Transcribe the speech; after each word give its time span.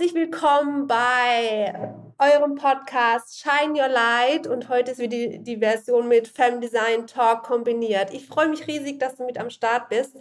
Herzlich 0.00 0.14
willkommen 0.18 0.86
bei 0.86 1.74
eurem 2.18 2.54
Podcast 2.54 3.38
Shine 3.38 3.78
Your 3.78 3.88
Light 3.88 4.46
und 4.46 4.70
heute 4.70 4.92
ist 4.92 4.98
wieder 4.98 5.10
die, 5.10 5.44
die 5.44 5.58
Version 5.58 6.08
mit 6.08 6.26
Fem 6.26 6.58
Design 6.62 7.06
Talk 7.06 7.42
kombiniert. 7.42 8.10
Ich 8.14 8.26
freue 8.26 8.48
mich 8.48 8.66
riesig, 8.66 8.98
dass 8.98 9.16
du 9.16 9.26
mit 9.26 9.36
am 9.36 9.50
Start 9.50 9.90
bist 9.90 10.16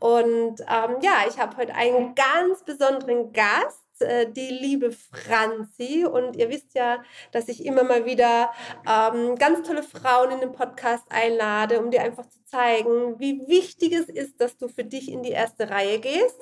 und 0.00 0.60
ähm, 0.60 0.96
ja, 1.00 1.24
ich 1.26 1.38
habe 1.38 1.56
heute 1.56 1.74
einen 1.74 2.14
ganz 2.14 2.62
besonderen 2.62 3.32
Gast 3.32 3.80
äh, 4.00 4.30
die 4.30 4.50
liebe 4.50 4.92
Franzi. 4.92 6.04
Und 6.04 6.36
ihr 6.36 6.50
wisst 6.50 6.74
ja, 6.74 7.02
dass 7.30 7.48
ich 7.48 7.64
immer 7.64 7.84
mal 7.84 8.04
wieder 8.04 8.50
ähm, 8.86 9.36
ganz 9.36 9.66
tolle 9.66 9.82
Frauen 9.82 10.30
in 10.30 10.40
den 10.40 10.52
Podcast 10.52 11.04
einlade, 11.08 11.80
um 11.80 11.90
dir 11.90 12.02
einfach 12.02 12.28
zu 12.28 12.44
zeigen, 12.44 13.18
wie 13.18 13.48
wichtig 13.48 13.94
es 13.94 14.10
ist, 14.10 14.42
dass 14.42 14.58
du 14.58 14.68
für 14.68 14.84
dich 14.84 15.10
in 15.10 15.22
die 15.22 15.30
erste 15.30 15.70
Reihe 15.70 16.00
gehst 16.00 16.38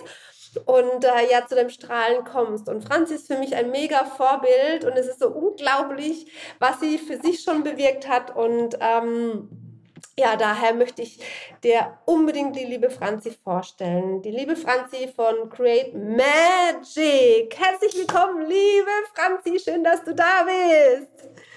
und 0.64 1.04
äh, 1.04 1.30
ja 1.30 1.46
zu 1.46 1.54
dem 1.54 1.70
Strahlen 1.70 2.24
kommst. 2.24 2.68
Und 2.68 2.82
Franzi 2.82 3.14
ist 3.14 3.26
für 3.26 3.38
mich 3.38 3.54
ein 3.54 3.70
mega 3.70 4.04
Vorbild 4.04 4.84
und 4.84 4.96
es 4.96 5.06
ist 5.06 5.20
so 5.20 5.28
unglaublich, 5.28 6.26
was 6.58 6.80
sie 6.80 6.98
für 6.98 7.20
sich 7.20 7.42
schon 7.42 7.62
bewirkt 7.62 8.08
hat 8.08 8.36
und 8.36 8.76
ähm, 8.80 9.48
ja, 10.18 10.36
daher 10.36 10.74
möchte 10.74 11.02
ich 11.02 11.18
dir 11.64 11.98
unbedingt 12.04 12.54
die 12.56 12.64
liebe 12.64 12.90
Franzi 12.90 13.30
vorstellen. 13.30 14.20
Die 14.22 14.30
liebe 14.30 14.54
Franzi 14.56 15.08
von 15.14 15.48
Create 15.48 15.94
Magic. 15.94 17.56
Herzlich 17.56 17.96
willkommen, 17.96 18.42
liebe 18.42 18.90
Franzi. 19.14 19.58
Schön, 19.58 19.82
dass 19.82 20.04
du 20.04 20.14
da 20.14 20.44
bist. 20.44 21.49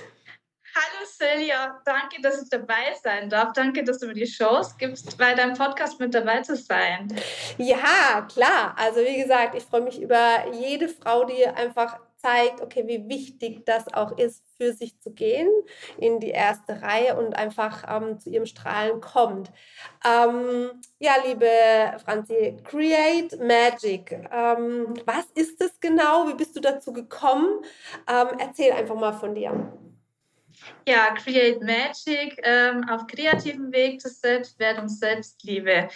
Hallo 0.76 1.06
Celia, 1.06 1.80
danke, 1.86 2.20
dass 2.20 2.42
ich 2.42 2.50
dabei 2.50 2.96
sein 3.04 3.30
darf. 3.30 3.54
Danke, 3.54 3.84
dass 3.84 4.00
du 4.00 4.08
mir 4.08 4.16
die 4.16 4.26
Chance 4.26 4.74
gibst, 4.80 5.16
bei 5.20 5.36
deinem 5.36 5.54
Podcast 5.54 6.00
mit 6.00 6.16
dabei 6.16 6.42
zu 6.42 6.56
sein. 6.56 7.14
Ja, 7.60 8.28
klar. 8.34 8.74
Also 8.76 9.02
wie 9.02 9.22
gesagt, 9.22 9.54
ich 9.54 9.64
freue 9.64 9.82
mich 9.82 10.02
über 10.02 10.52
jede 10.52 10.90
Frau, 10.90 11.26
die 11.26 11.46
einfach 11.46 12.00
zeigt, 12.18 12.60
okay, 12.62 12.88
wie 12.88 13.08
wichtig 13.08 13.68
das 13.68 13.94
auch 13.94 14.18
ist, 14.18 14.44
für 14.58 14.74
sich 14.74 15.00
zu 15.00 15.12
gehen 15.12 15.48
in 15.98 16.20
die 16.20 16.32
erste 16.32 16.82
Reihe 16.82 17.18
und 17.18 17.36
einfach 17.36 17.84
ähm, 17.88 18.20
zu 18.20 18.32
ihrem 18.32 18.48
Strahlen 18.48 19.00
kommt. 19.00 19.52
Ähm, 20.04 20.72
ja, 20.98 21.14
liebe 21.24 21.48
Franzi, 22.04 22.58
Create 22.64 23.40
Magic. 23.40 24.12
Ähm, 24.32 24.96
was 25.06 25.26
ist 25.36 25.62
es 25.62 25.80
genau? 25.80 26.28
Wie 26.30 26.36
bist 26.36 26.56
du 26.56 26.62
dazu 26.62 26.94
gekommen? 26.94 27.64
Ähm, 28.10 28.40
erzähl 28.40 28.72
einfach 28.72 28.96
mal 28.96 29.14
von 29.14 29.36
dir. 29.36 29.72
Ja, 30.88 31.14
Create 31.14 31.62
Magic 31.62 32.40
ähm, 32.44 32.88
auf 32.90 33.08
kreativem 33.08 33.72
Weg 33.72 34.02
zur 34.02 34.12
Selbstwertung, 34.12 34.88
Selbstliebe. 34.88 35.90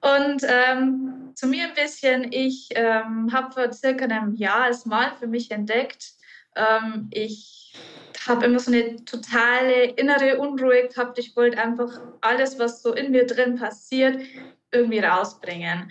Und 0.00 0.42
ähm, 0.48 1.32
zu 1.34 1.46
mir 1.46 1.68
ein 1.68 1.74
bisschen, 1.74 2.32
ich 2.32 2.70
ähm, 2.74 3.32
habe 3.32 3.52
vor 3.52 3.72
circa 3.72 4.04
einem 4.04 4.34
Jahr 4.34 4.68
es 4.68 4.84
mal 4.84 5.12
für 5.18 5.28
mich 5.28 5.50
entdeckt. 5.50 6.12
Ähm, 6.56 7.08
ich 7.12 7.74
habe 8.26 8.46
immer 8.46 8.58
so 8.58 8.72
eine 8.72 9.04
totale 9.04 9.84
innere 9.84 10.38
Unruhe 10.38 10.88
gehabt. 10.88 11.18
Ich 11.18 11.36
wollte 11.36 11.58
einfach 11.58 12.00
alles, 12.20 12.58
was 12.58 12.82
so 12.82 12.92
in 12.92 13.12
mir 13.12 13.26
drin 13.26 13.56
passiert, 13.56 14.20
irgendwie 14.72 15.00
rausbringen. 15.00 15.90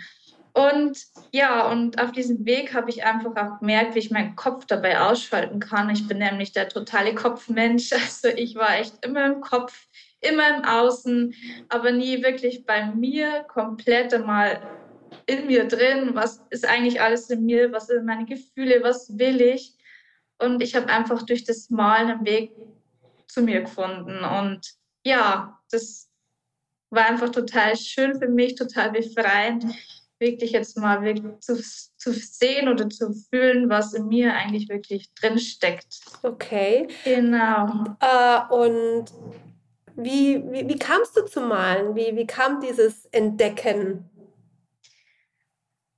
Und 0.54 1.06
ja, 1.32 1.72
und 1.72 2.02
auf 2.02 2.12
diesem 2.12 2.46
Weg 2.46 2.74
habe 2.74 2.90
ich 2.90 3.06
einfach 3.06 3.36
auch 3.38 3.60
gemerkt, 3.60 3.96
wie 3.96 4.00
ich 4.00 4.12
meinen 4.12 4.36
Kopf 4.36 4.66
dabei 4.66 5.00
ausschalten 5.00 5.60
kann. 5.60 5.90
Ich 5.90 6.08
bin 6.08 6.18
nämlich 6.18 6.52
der 6.52 6.68
totale 6.68 7.16
Kopfmensch. 7.16 7.92
Also 8.02 8.28
ich 8.28 8.56
war 8.56 8.76
echt 8.78 9.06
immer 9.06 9.26
im 9.26 9.42
Kopf, 9.42 9.88
immer 10.20 10.58
im 10.58 10.66
Außen, 10.66 11.34
aber 11.70 11.92
nie 11.92 12.22
wirklich 12.24 12.66
bei 12.66 12.86
mir 12.88 13.44
komplett 13.44 14.14
einmal 14.14 14.62
in 15.26 15.48
mir 15.48 15.68
drin. 15.68 16.12
Was 16.14 16.42
ist 16.50 16.68
eigentlich 16.68 17.00
alles 17.00 17.30
in 17.30 17.46
mir? 17.46 17.72
Was 17.72 17.88
sind 17.88 18.06
meine 18.06 18.26
Gefühle? 18.26 18.84
Was 18.84 19.18
will 19.18 19.40
ich? 19.40 19.74
Und 20.40 20.62
ich 20.62 20.76
habe 20.76 20.88
einfach 20.88 21.22
durch 21.24 21.46
das 21.46 21.70
Malen 21.70 22.12
einen 22.12 22.26
Weg 22.26 22.52
zu 23.28 23.42
mir 23.42 23.62
gefunden. 23.62 24.24
Und 24.24 24.74
ja, 25.06 25.60
das 25.72 26.10
war 26.90 27.06
einfach 27.06 27.30
total 27.30 27.78
schön 27.78 28.20
für 28.20 28.28
mich, 28.28 28.56
total 28.56 28.92
befreiend 28.92 29.66
wirklich 30.22 30.52
jetzt 30.52 30.78
mal 30.78 31.02
wirklich 31.02 31.40
zu, 31.40 31.62
zu 31.98 32.14
sehen 32.14 32.70
oder 32.70 32.90
zu 32.90 33.12
fühlen, 33.12 33.70
was 33.70 33.94
in 33.94 34.08
mir 34.08 34.34
eigentlich 34.34 34.70
wirklich 34.70 35.14
drin 35.16 35.38
steckt. 35.38 36.00
Okay. 36.24 36.88
Genau. 37.04 37.84
Äh, 38.00 38.54
und 38.54 39.06
wie, 39.96 40.44
wie, 40.52 40.70
wie 40.70 40.80
kamst 40.80 41.18
du 41.18 41.26
zu 41.26 41.42
malen? 41.42 41.96
Wie, 41.96 42.16
wie 42.16 42.28
kam 42.28 42.62
dieses 42.62 43.06
Entdecken? 43.08 44.08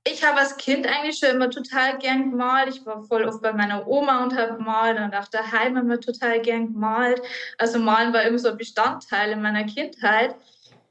Ich 0.06 0.22
habe 0.22 0.40
als 0.40 0.58
Kind 0.58 0.86
eigentlich 0.86 1.18
schon 1.18 1.30
immer 1.30 1.48
total 1.48 1.96
gern 1.98 2.30
gemalt. 2.30 2.68
Ich 2.68 2.84
war 2.84 3.02
voll 3.04 3.24
oft 3.24 3.40
bei 3.40 3.54
meiner 3.54 3.86
Oma 3.86 4.22
und 4.22 4.36
habe 4.36 4.56
gemalt 4.56 4.98
und 4.98 5.14
auch 5.14 5.28
daheim 5.28 5.78
immer 5.78 5.98
total 5.98 6.40
gern 6.40 6.74
gemalt. 6.74 7.22
Also 7.56 7.78
malen 7.78 8.12
war 8.12 8.22
immer 8.22 8.38
so 8.38 8.48
ein 8.48 8.58
Bestandteil 8.58 9.32
in 9.32 9.40
meiner 9.40 9.64
Kindheit. 9.64 10.34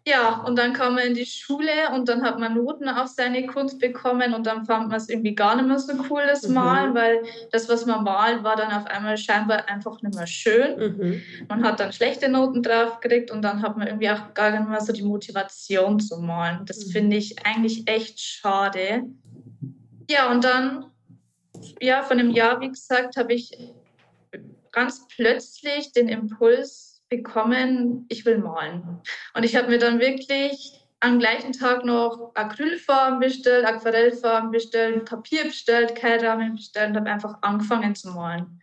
Ja, 0.05 0.43
und 0.45 0.57
dann 0.57 0.73
kam 0.73 0.97
er 0.97 1.05
in 1.05 1.13
die 1.13 1.25
Schule 1.25 1.89
und 1.95 2.09
dann 2.09 2.23
hat 2.23 2.37
man 2.37 2.55
Noten 2.55 2.89
auf 2.89 3.07
seine 3.07 3.47
Kunst 3.47 3.79
bekommen 3.79 4.33
und 4.33 4.45
dann 4.45 4.65
fand 4.65 4.89
man 4.89 4.97
es 4.97 5.07
irgendwie 5.07 5.33
gar 5.33 5.55
nicht 5.55 5.67
mehr 5.67 5.79
so 5.79 5.93
cool, 6.09 6.23
das 6.27 6.45
mhm. 6.45 6.55
Malen, 6.55 6.93
weil 6.93 7.23
das, 7.51 7.69
was 7.69 7.85
man 7.85 8.03
malt, 8.03 8.43
war 8.43 8.57
dann 8.57 8.73
auf 8.73 8.85
einmal 8.85 9.17
scheinbar 9.17 9.69
einfach 9.69 10.01
nicht 10.01 10.15
mehr 10.15 10.27
schön. 10.27 10.77
Mhm. 10.77 11.21
Man 11.47 11.63
hat 11.63 11.79
dann 11.79 11.93
schlechte 11.93 12.27
Noten 12.27 12.61
drauf 12.61 12.99
gekriegt 12.99 13.31
und 13.31 13.43
dann 13.43 13.61
hat 13.61 13.77
man 13.77 13.87
irgendwie 13.87 14.09
auch 14.09 14.33
gar 14.33 14.51
nicht 14.51 14.67
mehr 14.67 14.81
so 14.81 14.91
die 14.91 15.03
Motivation 15.03 16.01
zu 16.01 16.17
malen. 16.17 16.65
Das 16.65 16.85
mhm. 16.85 16.91
finde 16.91 17.15
ich 17.15 17.45
eigentlich 17.45 17.87
echt 17.87 18.19
schade. 18.19 19.03
Ja, 20.09 20.29
und 20.29 20.43
dann, 20.43 20.91
ja, 21.79 22.03
von 22.03 22.19
einem 22.19 22.31
Jahr, 22.31 22.59
wie 22.59 22.69
gesagt, 22.69 23.15
habe 23.15 23.33
ich 23.33 23.57
ganz 24.73 25.07
plötzlich 25.07 25.93
den 25.93 26.09
Impuls 26.09 26.92
bekommen, 27.17 28.05
ich 28.09 28.25
will 28.25 28.37
malen. 28.37 29.01
Und 29.33 29.43
ich 29.43 29.55
habe 29.55 29.69
mir 29.69 29.79
dann 29.79 29.99
wirklich 29.99 30.79
am 30.99 31.19
gleichen 31.19 31.51
Tag 31.51 31.83
noch 31.83 32.31
Acrylfarben 32.33 33.19
bestellt, 33.19 33.65
Aquarellfarben 33.65 34.51
bestellt, 34.51 35.05
Papier 35.05 35.43
bestellt, 35.43 35.95
Keilrahmen 35.95 36.55
bestellt 36.55 36.91
und 36.91 36.97
habe 36.97 37.09
einfach 37.09 37.37
angefangen 37.41 37.93
zu 37.93 38.09
malen. 38.11 38.61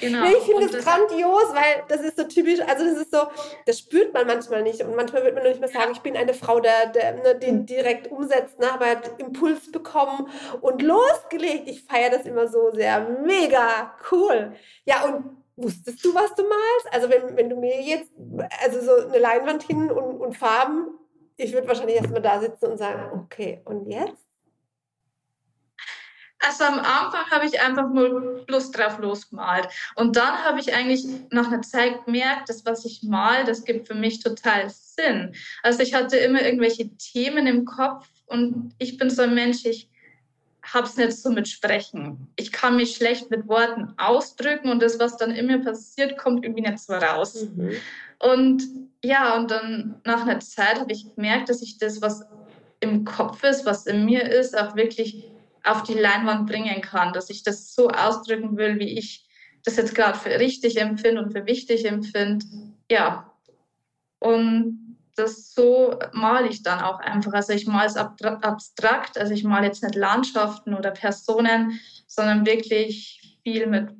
Genau. 0.00 0.24
ich 0.26 0.42
finde 0.44 0.66
das, 0.66 0.72
das, 0.72 0.84
grandios, 0.84 1.54
weil 1.54 1.84
das 1.88 2.00
ist 2.00 2.16
so 2.16 2.24
typisch, 2.24 2.60
also 2.60 2.84
das 2.84 2.98
ist 2.98 3.12
so, 3.12 3.28
das 3.66 3.78
spürt 3.78 4.12
man 4.12 4.26
manchmal 4.26 4.62
nicht 4.62 4.82
und 4.82 4.96
manchmal 4.96 5.22
wird 5.22 5.34
man 5.34 5.44
nur 5.44 5.52
nicht 5.52 5.60
mehr 5.60 5.68
sagen, 5.68 5.92
ich 5.92 6.00
bin 6.00 6.16
eine 6.16 6.34
Frau, 6.34 6.58
der, 6.58 6.86
der 6.86 7.14
ne, 7.14 7.34
den 7.36 7.58
mhm. 7.58 7.66
direkt 7.66 8.10
umsetzt, 8.10 8.58
ne, 8.58 8.72
aber 8.72 8.86
hat 8.86 9.20
Impuls 9.20 9.70
bekommen 9.70 10.28
und 10.60 10.82
losgelegt. 10.82 11.68
Ich 11.68 11.84
feiere 11.84 12.10
das 12.10 12.26
immer 12.26 12.48
so 12.48 12.72
sehr, 12.72 13.08
mega 13.24 13.94
cool. 14.10 14.52
Ja, 14.84 15.04
und 15.04 15.43
Wusstest 15.56 16.04
du, 16.04 16.14
was 16.14 16.34
du 16.34 16.42
malst? 16.42 16.92
Also 16.92 17.08
wenn, 17.08 17.36
wenn 17.36 17.48
du 17.48 17.56
mir 17.56 17.80
jetzt, 17.80 18.10
also 18.62 18.80
so 18.80 19.08
eine 19.08 19.18
Leinwand 19.18 19.62
hin 19.62 19.90
und, 19.90 20.20
und 20.20 20.36
Farben, 20.36 20.98
ich 21.36 21.52
würde 21.52 21.68
wahrscheinlich 21.68 21.96
erstmal 21.96 22.22
da 22.22 22.40
sitzen 22.40 22.66
und 22.66 22.78
sagen, 22.78 23.20
okay, 23.20 23.60
und 23.64 23.90
jetzt? 23.90 24.24
Also 26.40 26.64
am 26.64 26.78
Anfang 26.78 27.30
habe 27.30 27.46
ich 27.46 27.60
einfach 27.60 27.88
nur 27.88 28.44
Lust 28.48 28.76
drauf 28.76 28.98
losgemalt. 28.98 29.66
Und 29.94 30.16
dann 30.16 30.44
habe 30.44 30.60
ich 30.60 30.74
eigentlich 30.74 31.06
nach 31.30 31.46
einer 31.46 31.62
Zeit 31.62 32.04
gemerkt, 32.04 32.48
das, 32.48 32.66
was 32.66 32.84
ich 32.84 33.02
mal, 33.02 33.44
das 33.44 33.64
gibt 33.64 33.88
für 33.88 33.94
mich 33.94 34.22
total 34.22 34.68
Sinn. 34.68 35.34
Also 35.62 35.82
ich 35.82 35.94
hatte 35.94 36.18
immer 36.18 36.42
irgendwelche 36.42 36.94
Themen 36.96 37.46
im 37.46 37.64
Kopf 37.64 38.08
und 38.26 38.74
ich 38.78 38.98
bin 38.98 39.08
so 39.08 39.22
ein 39.22 39.34
Mensch, 39.34 39.64
ich 39.64 39.88
habe 40.72 40.86
es 40.86 40.96
nicht 40.96 41.12
so 41.12 41.30
mit 41.30 41.48
Sprechen. 41.48 42.28
Ich 42.36 42.50
kann 42.50 42.76
mich 42.76 42.96
schlecht 42.96 43.30
mit 43.30 43.46
Worten 43.48 43.94
ausdrücken 43.98 44.70
und 44.70 44.80
das, 44.82 44.98
was 44.98 45.16
dann 45.16 45.30
immer 45.30 45.58
passiert, 45.58 46.16
kommt 46.16 46.44
irgendwie 46.44 46.62
nicht 46.62 46.78
so 46.78 46.94
raus. 46.94 47.46
Mhm. 47.54 47.72
Und 48.18 48.62
ja, 49.04 49.36
und 49.36 49.50
dann 49.50 50.00
nach 50.04 50.22
einer 50.22 50.40
Zeit 50.40 50.80
habe 50.80 50.92
ich 50.92 51.14
gemerkt, 51.14 51.50
dass 51.50 51.60
ich 51.60 51.78
das, 51.78 52.00
was 52.00 52.24
im 52.80 53.04
Kopf 53.04 53.42
ist, 53.44 53.66
was 53.66 53.86
in 53.86 54.04
mir 54.04 54.22
ist, 54.22 54.56
auch 54.56 54.76
wirklich 54.76 55.24
auf 55.64 55.82
die 55.82 55.94
Leinwand 55.94 56.46
bringen 56.46 56.80
kann, 56.80 57.12
dass 57.12 57.30
ich 57.30 57.42
das 57.42 57.74
so 57.74 57.88
ausdrücken 57.88 58.56
will, 58.56 58.78
wie 58.78 58.98
ich 58.98 59.26
das 59.64 59.76
jetzt 59.76 59.94
gerade 59.94 60.18
für 60.18 60.38
richtig 60.38 60.78
empfinde 60.78 61.22
und 61.22 61.32
für 61.32 61.46
wichtig 61.46 61.86
empfinde. 61.86 62.44
Ja. 62.90 63.32
Und 64.20 64.83
das 65.14 65.52
so 65.54 65.98
male 66.12 66.48
ich 66.48 66.62
dann 66.62 66.80
auch 66.80 66.98
einfach. 67.00 67.32
Also 67.32 67.52
ich 67.52 67.66
male 67.66 67.86
es 67.86 67.96
abstrakt, 67.96 69.18
also 69.18 69.32
ich 69.32 69.44
male 69.44 69.66
jetzt 69.66 69.82
nicht 69.82 69.94
Landschaften 69.94 70.74
oder 70.74 70.90
Personen, 70.90 71.78
sondern 72.06 72.46
wirklich 72.46 73.38
viel 73.42 73.66
mit 73.66 73.90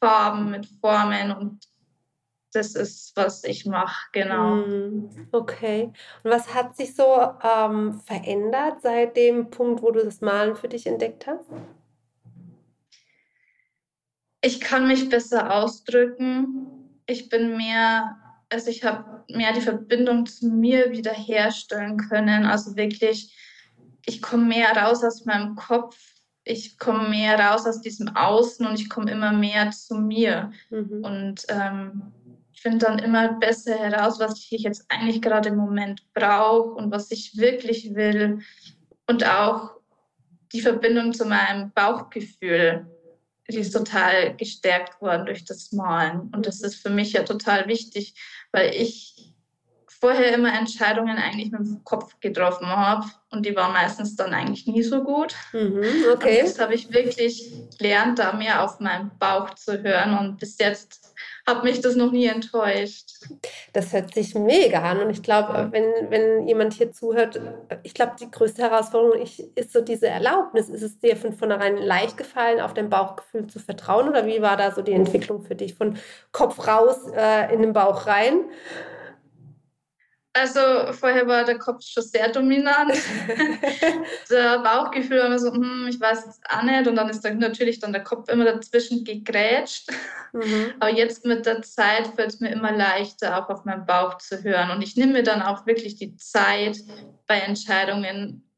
Farben, 0.00 0.50
mit 0.50 0.66
Formen 0.80 1.32
und 1.32 1.70
das 2.52 2.74
ist, 2.74 3.12
was 3.16 3.44
ich 3.44 3.64
mache, 3.64 4.08
genau. 4.12 4.64
Hm, 4.64 5.28
okay. 5.30 5.92
Und 6.24 6.30
was 6.30 6.52
hat 6.52 6.76
sich 6.76 6.96
so 6.96 7.04
ähm, 7.42 7.94
verändert 7.94 8.82
seit 8.82 9.16
dem 9.16 9.50
Punkt, 9.50 9.82
wo 9.82 9.90
du 9.92 10.02
das 10.04 10.20
Malen 10.20 10.56
für 10.56 10.68
dich 10.68 10.86
entdeckt 10.86 11.26
hast? 11.26 11.48
Ich 14.42 14.60
kann 14.60 14.88
mich 14.88 15.08
besser 15.08 15.54
ausdrücken. 15.54 16.90
Ich 17.06 17.28
bin 17.28 17.56
mehr, 17.56 18.16
also 18.50 18.70
ich 18.70 18.84
habe 18.84 19.24
mehr 19.30 19.52
die 19.52 19.60
Verbindung 19.60 20.26
zu 20.26 20.48
mir 20.48 20.90
wiederherstellen 20.90 21.96
können. 21.96 22.44
Also 22.44 22.76
wirklich, 22.76 23.34
ich 24.06 24.20
komme 24.20 24.44
mehr 24.44 24.76
raus 24.76 25.04
aus 25.04 25.24
meinem 25.24 25.54
Kopf. 25.54 25.96
Ich 26.44 26.78
komme 26.78 27.08
mehr 27.08 27.38
raus 27.38 27.66
aus 27.66 27.80
diesem 27.80 28.08
Außen 28.16 28.66
und 28.66 28.80
ich 28.80 28.88
komme 28.88 29.10
immer 29.10 29.32
mehr 29.32 29.70
zu 29.70 29.94
mir. 29.94 30.50
Mhm. 30.70 31.04
Und 31.04 31.46
ähm, 31.48 32.12
ich 32.52 32.62
finde 32.62 32.86
dann 32.86 32.98
immer 32.98 33.34
besser 33.34 33.78
heraus, 33.78 34.18
was 34.18 34.38
ich 34.50 34.62
jetzt 34.62 34.84
eigentlich 34.88 35.22
gerade 35.22 35.50
im 35.50 35.56
Moment 35.56 36.02
brauche 36.12 36.70
und 36.72 36.90
was 36.90 37.10
ich 37.10 37.36
wirklich 37.36 37.94
will. 37.94 38.40
Und 39.06 39.24
auch 39.26 39.76
die 40.52 40.60
Verbindung 40.60 41.12
zu 41.12 41.24
meinem 41.24 41.70
Bauchgefühl, 41.72 42.86
die 43.50 43.58
ist 43.58 43.72
total 43.72 44.36
gestärkt 44.36 45.00
worden 45.00 45.26
durch 45.26 45.44
das 45.44 45.72
Malen. 45.72 46.30
Und 46.34 46.46
das 46.46 46.60
ist 46.62 46.76
für 46.76 46.90
mich 46.90 47.12
ja 47.12 47.22
total 47.22 47.68
wichtig, 47.68 48.14
weil 48.52 48.74
ich 48.74 49.34
vorher 50.00 50.34
immer 50.34 50.56
Entscheidungen 50.58 51.18
eigentlich 51.18 51.50
mit 51.52 51.60
dem 51.60 51.84
Kopf 51.84 52.18
getroffen 52.20 52.66
habe 52.66 53.04
und 53.30 53.44
die 53.44 53.54
waren 53.54 53.72
meistens 53.72 54.16
dann 54.16 54.32
eigentlich 54.32 54.66
nie 54.66 54.82
so 54.82 55.04
gut. 55.04 55.34
Mhm, 55.52 55.84
okay. 56.12 56.40
Und 56.40 56.46
jetzt 56.46 56.58
habe 56.58 56.74
ich 56.74 56.90
wirklich 56.90 57.52
gelernt, 57.78 58.18
da 58.18 58.32
mehr 58.32 58.64
auf 58.64 58.80
meinen 58.80 59.10
Bauch 59.18 59.54
zu 59.54 59.82
hören 59.82 60.18
und 60.18 60.38
bis 60.38 60.58
jetzt 60.58 61.09
hat 61.50 61.64
mich 61.64 61.80
das 61.80 61.96
noch 61.96 62.12
nie 62.12 62.26
enttäuscht. 62.26 63.10
Das 63.72 63.92
hört 63.92 64.14
sich 64.14 64.34
mega 64.34 64.80
an 64.80 65.00
und 65.00 65.10
ich 65.10 65.22
glaube, 65.22 65.68
wenn, 65.70 66.10
wenn 66.10 66.46
jemand 66.46 66.74
hier 66.74 66.92
zuhört, 66.92 67.40
ich 67.82 67.94
glaube, 67.94 68.12
die 68.20 68.30
größte 68.30 68.62
Herausforderung 68.62 69.20
ist 69.20 69.72
so 69.72 69.80
diese 69.80 70.08
Erlaubnis. 70.08 70.68
Ist 70.68 70.82
es 70.82 70.98
dir 70.98 71.16
von 71.16 71.32
vornherein 71.32 71.76
leicht 71.76 72.16
gefallen, 72.16 72.60
auf 72.60 72.74
dein 72.74 72.88
Bauchgefühl 72.88 73.46
zu 73.46 73.58
vertrauen 73.58 74.08
oder 74.08 74.26
wie 74.26 74.40
war 74.40 74.56
da 74.56 74.70
so 74.70 74.82
die 74.82 74.92
Entwicklung 74.92 75.42
für 75.42 75.54
dich? 75.54 75.74
Von 75.74 75.98
Kopf 76.32 76.66
raus 76.66 76.96
äh, 77.14 77.52
in 77.52 77.62
den 77.62 77.72
Bauch 77.72 78.06
rein? 78.06 78.44
Also 80.32 80.92
vorher 80.92 81.26
war 81.26 81.44
der 81.44 81.58
Kopf 81.58 81.82
schon 81.82 82.04
sehr 82.04 82.30
dominant. 82.30 82.92
der 84.30 84.60
Bauchgefühl 84.60 85.18
war 85.18 85.26
immer 85.26 85.38
so, 85.40 85.52
hm, 85.52 85.88
ich 85.88 86.00
weiß 86.00 86.24
jetzt 86.26 86.40
auch 86.48 86.62
nicht. 86.62 86.86
Und 86.86 86.94
dann 86.94 87.08
ist 87.08 87.22
dann 87.22 87.38
natürlich 87.38 87.80
dann 87.80 87.92
der 87.92 88.04
Kopf 88.04 88.28
immer 88.28 88.44
dazwischen 88.44 89.02
gegrätscht. 89.02 89.90
Mhm. 90.32 90.74
Aber 90.78 90.90
jetzt 90.90 91.24
mit 91.24 91.46
der 91.46 91.62
Zeit 91.62 92.06
fällt 92.14 92.30
es 92.30 92.40
mir 92.40 92.50
immer 92.50 92.70
leichter, 92.70 93.38
auch 93.38 93.48
auf 93.48 93.64
meinen 93.64 93.86
Bauch 93.86 94.18
zu 94.18 94.44
hören. 94.44 94.70
Und 94.70 94.82
ich 94.82 94.96
nehme 94.96 95.14
mir 95.14 95.22
dann 95.24 95.42
auch 95.42 95.66
wirklich 95.66 95.96
die 95.96 96.14
Zeit 96.16 96.78
bei 97.26 97.40
Entscheidungen, 97.40 98.49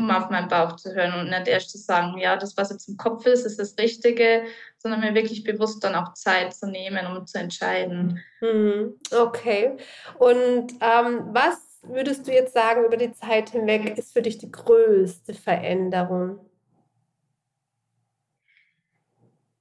um 0.00 0.10
auf 0.10 0.30
meinen 0.30 0.48
Bauch 0.48 0.76
zu 0.76 0.94
hören 0.94 1.14
und 1.20 1.30
nicht 1.30 1.46
erst 1.46 1.70
zu 1.70 1.78
sagen, 1.78 2.18
ja, 2.18 2.36
das, 2.36 2.56
was 2.56 2.70
jetzt 2.70 2.88
im 2.88 2.96
Kopf 2.96 3.26
ist, 3.26 3.44
ist 3.44 3.58
das 3.58 3.76
Richtige, 3.78 4.44
sondern 4.78 5.00
mir 5.00 5.14
wirklich 5.14 5.44
bewusst 5.44 5.84
dann 5.84 5.94
auch 5.94 6.14
Zeit 6.14 6.54
zu 6.54 6.66
nehmen, 6.66 7.06
um 7.06 7.26
zu 7.26 7.38
entscheiden. 7.38 8.22
Mhm. 8.40 8.94
Okay. 9.10 9.76
Und 10.18 10.72
ähm, 10.80 11.28
was 11.32 11.80
würdest 11.82 12.26
du 12.26 12.32
jetzt 12.32 12.54
sagen 12.54 12.84
über 12.84 12.96
die 12.96 13.12
Zeit 13.12 13.50
hinweg 13.50 13.96
ist 13.96 14.12
für 14.12 14.22
dich 14.22 14.38
die 14.38 14.50
größte 14.50 15.34
Veränderung? 15.34 16.40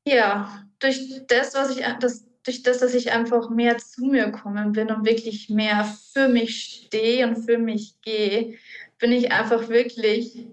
Ja, 0.06 0.64
durch 0.80 1.22
das, 1.28 1.54
was 1.54 1.76
ich 1.76 1.86
das, 2.00 2.26
durch 2.44 2.64
das, 2.64 2.80
dass 2.80 2.94
ich 2.94 3.12
einfach 3.12 3.50
mehr 3.50 3.78
zu 3.78 4.06
mir 4.06 4.26
gekommen 4.26 4.72
bin 4.72 4.90
und 4.90 5.06
wirklich 5.06 5.50
mehr 5.50 5.86
für 6.14 6.30
mich 6.30 6.86
stehe 6.86 7.28
und 7.28 7.36
für 7.36 7.58
mich 7.58 8.02
gehe, 8.02 8.58
bin 9.00 9.12
ich 9.12 9.32
einfach 9.32 9.70
wirklich 9.70 10.46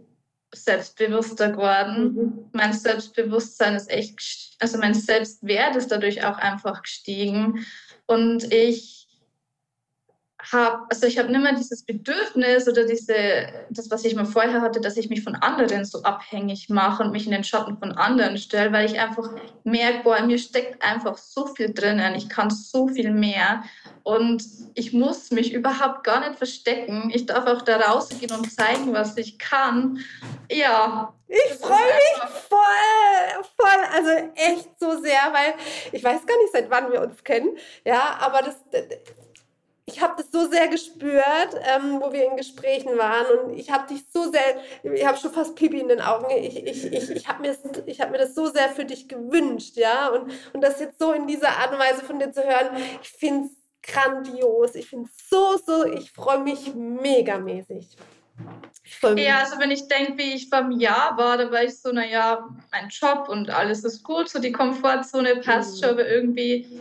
selbstbewusster 0.54 1.50
geworden. 1.50 2.14
Mhm. 2.14 2.50
Mein 2.52 2.72
Selbstbewusstsein 2.72 3.74
ist 3.74 3.90
echt, 3.90 4.56
also 4.60 4.78
mein 4.78 4.94
Selbstwert 4.94 5.76
ist 5.76 5.88
dadurch 5.88 6.24
auch 6.24 6.38
einfach 6.38 6.82
gestiegen. 6.82 7.66
Und 8.06 8.52
ich 8.52 9.05
habe, 10.52 10.86
also 10.90 11.06
ich 11.06 11.18
habe 11.18 11.30
nicht 11.30 11.42
mehr 11.42 11.54
dieses 11.54 11.82
Bedürfnis 11.82 12.68
oder 12.68 12.84
diese, 12.84 13.14
das, 13.70 13.90
was 13.90 14.04
ich 14.04 14.14
mal 14.14 14.26
vorher 14.26 14.60
hatte, 14.60 14.80
dass 14.80 14.96
ich 14.96 15.08
mich 15.08 15.22
von 15.22 15.34
anderen 15.34 15.84
so 15.84 16.02
abhängig 16.02 16.68
mache 16.68 17.02
und 17.02 17.12
mich 17.12 17.26
in 17.26 17.32
den 17.32 17.44
Schatten 17.44 17.78
von 17.78 17.92
anderen 17.92 18.38
stelle, 18.38 18.72
weil 18.72 18.86
ich 18.86 19.00
einfach 19.00 19.30
merke, 19.64 20.04
boah, 20.04 20.20
mir 20.22 20.38
steckt 20.38 20.82
einfach 20.82 21.18
so 21.18 21.46
viel 21.46 21.72
drinnen, 21.72 22.14
ich 22.14 22.28
kann 22.28 22.50
so 22.50 22.88
viel 22.88 23.10
mehr 23.10 23.64
und 24.02 24.44
ich 24.74 24.92
muss 24.92 25.32
mich 25.32 25.52
überhaupt 25.52 26.04
gar 26.04 26.20
nicht 26.20 26.38
verstecken. 26.38 27.10
Ich 27.12 27.26
darf 27.26 27.46
auch 27.46 27.62
da 27.62 27.78
rausgehen 27.78 28.30
und 28.32 28.52
zeigen, 28.52 28.92
was 28.92 29.16
ich 29.16 29.38
kann. 29.38 29.98
Ja. 30.48 31.12
Ich 31.26 31.54
freue 31.54 31.70
mich 31.72 32.30
voll, 32.48 33.44
voll, 33.56 33.84
also 33.92 34.10
echt 34.36 34.78
so 34.78 35.00
sehr, 35.00 35.18
weil 35.32 35.54
ich 35.90 36.04
weiß 36.04 36.24
gar 36.24 36.36
nicht, 36.38 36.52
seit 36.52 36.70
wann 36.70 36.92
wir 36.92 37.00
uns 37.00 37.24
kennen, 37.24 37.56
ja, 37.84 38.16
aber 38.20 38.42
das 38.42 38.54
ich 39.88 40.02
habe 40.02 40.14
das 40.16 40.32
so 40.32 40.50
sehr 40.50 40.66
gespürt, 40.66 41.54
ähm, 41.62 42.00
wo 42.00 42.12
wir 42.12 42.26
in 42.26 42.36
Gesprächen 42.36 42.98
waren 42.98 43.38
und 43.38 43.56
ich 43.56 43.70
habe 43.70 43.86
dich 43.86 44.04
so 44.12 44.30
sehr, 44.32 44.60
ich 44.82 45.06
habe 45.06 45.16
schon 45.16 45.32
fast 45.32 45.54
Pipi 45.54 45.78
in 45.78 45.88
den 45.88 46.00
Augen. 46.00 46.26
Ich, 46.36 46.56
ich, 46.66 46.92
ich, 46.92 47.10
ich 47.10 47.28
habe 47.28 47.42
mir, 47.42 47.52
hab 47.54 48.10
mir 48.10 48.18
das 48.18 48.34
so 48.34 48.46
sehr 48.46 48.68
für 48.68 48.84
dich 48.84 49.08
gewünscht, 49.08 49.76
ja. 49.76 50.08
Und, 50.08 50.32
und 50.52 50.60
das 50.60 50.80
jetzt 50.80 50.98
so 50.98 51.12
in 51.12 51.28
dieser 51.28 51.50
Art 51.50 51.72
und 51.72 51.78
Weise 51.78 52.04
von 52.04 52.18
dir 52.18 52.32
zu 52.32 52.42
hören, 52.42 52.76
ich 53.00 53.08
finde 53.08 53.46
es 53.46 53.52
grandios. 53.92 54.74
Ich 54.74 54.88
finde 54.88 55.08
es 55.08 55.28
so, 55.28 55.56
so, 55.64 55.86
ich 55.86 56.10
freue 56.10 56.40
mich 56.40 56.74
megamäßig. 56.74 57.96
Ja, 59.16 59.38
also 59.38 59.58
wenn 59.58 59.70
ich 59.70 59.88
denke, 59.88 60.18
wie 60.18 60.34
ich 60.34 60.50
beim 60.50 60.72
Jahr 60.72 61.16
war, 61.16 61.38
da 61.38 61.50
war 61.50 61.62
ich 61.62 61.80
so, 61.80 61.90
naja, 61.92 62.48
mein 62.70 62.88
Job 62.88 63.28
und 63.28 63.50
alles 63.50 63.84
ist 63.84 64.02
gut, 64.02 64.28
so 64.28 64.38
die 64.38 64.52
Komfortzone 64.52 65.36
passt 65.36 65.76
mhm. 65.76 65.80
schon, 65.80 65.90
aber 65.94 66.08
irgendwie 66.08 66.80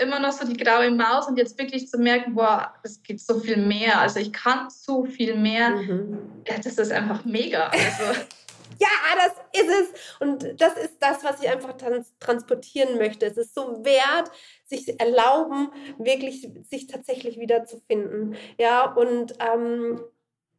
immer 0.00 0.18
noch 0.18 0.32
so 0.32 0.46
die 0.46 0.56
graue 0.56 0.90
Maus 0.90 1.28
und 1.28 1.36
jetzt 1.36 1.58
wirklich 1.58 1.88
zu 1.88 1.98
merken, 1.98 2.34
boah, 2.34 2.74
es 2.82 3.02
gibt 3.02 3.20
so 3.20 3.38
viel 3.38 3.56
mehr. 3.56 4.00
Also 4.00 4.20
ich 4.20 4.32
kann 4.32 4.68
so 4.70 5.04
viel 5.04 5.36
mehr. 5.36 5.70
Mhm. 5.70 6.42
Ja, 6.46 6.56
das 6.58 6.78
ist 6.78 6.92
einfach 6.92 7.24
mega. 7.24 7.68
Also. 7.68 8.20
ja, 8.78 8.88
das 9.16 9.60
ist 9.60 9.70
es. 9.70 10.18
Und 10.20 10.60
das 10.60 10.76
ist 10.76 10.94
das, 11.00 11.24
was 11.24 11.42
ich 11.42 11.48
einfach 11.48 11.76
trans 11.76 12.12
transportieren 12.20 12.98
möchte. 12.98 13.26
Es 13.26 13.36
ist 13.36 13.54
so 13.54 13.84
wert, 13.84 14.30
sich 14.64 15.00
erlauben, 15.00 15.70
wirklich 15.98 16.48
sich 16.68 16.86
tatsächlich 16.86 17.38
wiederzufinden. 17.38 18.36
Ja, 18.58 18.92
und 18.92 19.34
ähm, 19.40 20.00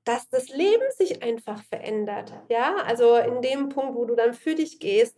dass 0.04 0.30
das 0.30 0.50
Leben 0.50 0.84
sich 0.98 1.24
einfach 1.24 1.64
verändert. 1.64 2.34
Ja, 2.50 2.76
also 2.86 3.16
in 3.16 3.42
dem 3.42 3.70
Punkt, 3.70 3.96
wo 3.96 4.06
du 4.06 4.16
dann 4.16 4.34
für 4.34 4.56
dich 4.56 4.80
gehst, 4.80 5.18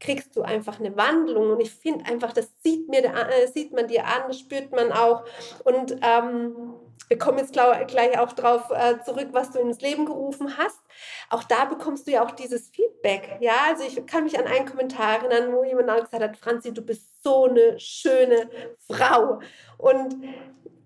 kriegst 0.00 0.36
du 0.36 0.42
einfach 0.42 0.78
eine 0.78 0.96
Wandlung. 0.96 1.50
Und 1.50 1.60
ich 1.60 1.72
finde 1.72 2.04
einfach, 2.06 2.32
das 2.32 2.50
sieht, 2.62 2.88
mir, 2.88 3.04
äh, 3.04 3.46
sieht 3.48 3.72
man 3.72 3.88
dir 3.88 4.04
an, 4.04 4.22
das 4.28 4.38
spürt 4.40 4.70
man 4.72 4.92
auch. 4.92 5.24
Und 5.64 5.96
ähm, 6.02 6.74
wir 7.12 7.18
kommen 7.18 7.36
jetzt 7.36 7.52
gleich 7.52 8.18
auch 8.18 8.32
darauf 8.32 8.70
äh, 8.70 9.02
zurück, 9.04 9.28
was 9.32 9.50
du 9.50 9.58
ins 9.58 9.82
Leben 9.82 10.06
gerufen 10.06 10.56
hast. 10.56 10.80
Auch 11.28 11.44
da 11.44 11.66
bekommst 11.66 12.06
du 12.06 12.12
ja 12.12 12.24
auch 12.24 12.30
dieses 12.30 12.70
Feedback. 12.70 13.36
Ja, 13.40 13.52
also 13.68 13.84
ich 13.84 14.06
kann 14.06 14.24
mich 14.24 14.38
an 14.38 14.46
einen 14.46 14.64
Kommentar 14.64 15.18
erinnern, 15.18 15.52
wo 15.52 15.62
jemand 15.62 15.88
gesagt 15.88 16.22
hat, 16.22 16.36
Franzi, 16.38 16.72
du 16.72 16.80
bist 16.80 17.22
so 17.22 17.44
eine 17.44 17.78
schöne 17.78 18.48
Frau. 18.90 19.40
Und 19.76 20.24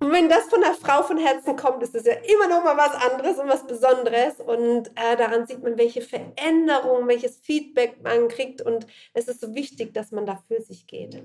wenn 0.01 0.29
das 0.29 0.47
von 0.47 0.65
einer 0.65 0.75
Frau 0.75 1.05
von 1.05 1.17
Herzen 1.17 1.55
kommt, 1.55 1.85
ist 1.85 1.95
das 1.95 2.05
ja 2.05 2.15
immer 2.15 2.49
noch 2.49 2.65
mal 2.65 2.77
was 2.77 3.01
anderes 3.09 3.39
und 3.39 3.49
was 3.49 3.65
Besonderes. 3.65 4.41
Und 4.41 4.89
äh, 4.97 5.17
daran 5.17 5.47
sieht 5.47 5.63
man, 5.63 5.79
welche 5.79 6.01
Veränderung, 6.01 7.07
welches 7.07 7.37
Feedback 7.37 8.03
man 8.03 8.27
kriegt. 8.27 8.63
Und 8.63 8.89
es 9.15 9.29
ist 9.29 9.41
so 9.41 9.55
wichtig, 9.55 9.95
dass 9.95 10.11
man 10.11 10.27
da 10.27 10.43
für 10.49 10.61
sich 10.61 10.89
geht. 10.89 11.23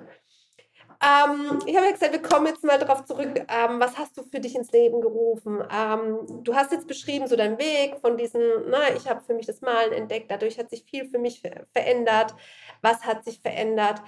Ähm, 1.04 1.60
ich 1.66 1.76
habe 1.76 1.88
ja 1.88 1.92
gesagt, 1.94 2.12
wir 2.12 2.22
kommen 2.22 2.46
jetzt 2.46 2.64
mal 2.64 2.78
darauf 2.78 3.06
zurück. 3.06 3.46
Ähm, 3.48 3.80
was 3.80 3.98
hast 3.98 4.16
du 4.18 4.24
für 4.24 4.40
dich 4.40 4.56
ins 4.56 4.72
Leben 4.72 5.02
gerufen? 5.02 5.64
Ähm, 5.72 6.44
du 6.44 6.54
hast 6.54 6.72
jetzt 6.72 6.88
beschrieben, 6.88 7.28
so 7.28 7.36
deinen 7.36 7.58
Weg 7.58 7.98
von 8.02 8.18
diesen, 8.18 8.42
na, 8.70 8.94
ich 8.96 9.10
habe 9.10 9.22
für 9.22 9.34
mich 9.34 9.48
das 9.48 9.62
Malen 9.62 9.94
entdeckt, 9.94 10.30
dadurch 10.30 10.60
hat 10.60 10.70
sich 10.70 10.84
viel 10.84 11.10
für 11.10 11.18
mich 11.18 11.42
verändert. 11.74 12.36
Was 12.82 13.02
hat 13.04 13.26
sich 13.26 13.42
verändert? 13.42 14.02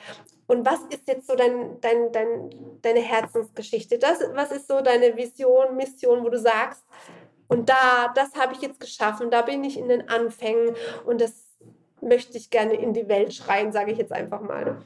Und 0.46 0.66
was 0.68 0.82
ist 0.90 1.08
jetzt 1.08 1.26
so 1.26 1.36
dein, 1.36 1.82
dein, 1.82 2.12
dein, 2.12 2.50
deine 2.82 3.00
Herzensgeschichte? 3.00 3.98
Das, 3.98 4.20
was 4.34 4.52
ist 4.52 4.68
so 4.68 4.82
deine 4.82 5.18
Vision, 5.18 5.76
Mission, 5.76 6.24
wo 6.24 6.30
du 6.30 6.38
sagst, 6.38 6.84
und 7.48 7.70
da, 7.70 8.12
das 8.16 8.36
habe 8.36 8.54
ich 8.54 8.62
jetzt 8.62 8.80
geschaffen, 8.80 9.32
da 9.32 9.42
bin 9.42 9.64
ich 9.64 9.78
in 9.78 9.88
den 9.88 10.10
Anfängen 10.10 10.76
und 11.06 11.22
das 11.22 11.58
möchte 12.02 12.38
ich 12.38 12.50
gerne 12.50 12.74
in 12.74 12.94
die 12.94 13.08
Welt 13.08 13.34
schreien, 13.34 13.72
sage 13.72 13.92
ich 13.92 13.98
jetzt 13.98 14.12
einfach 14.12 14.42
mal. 14.42 14.82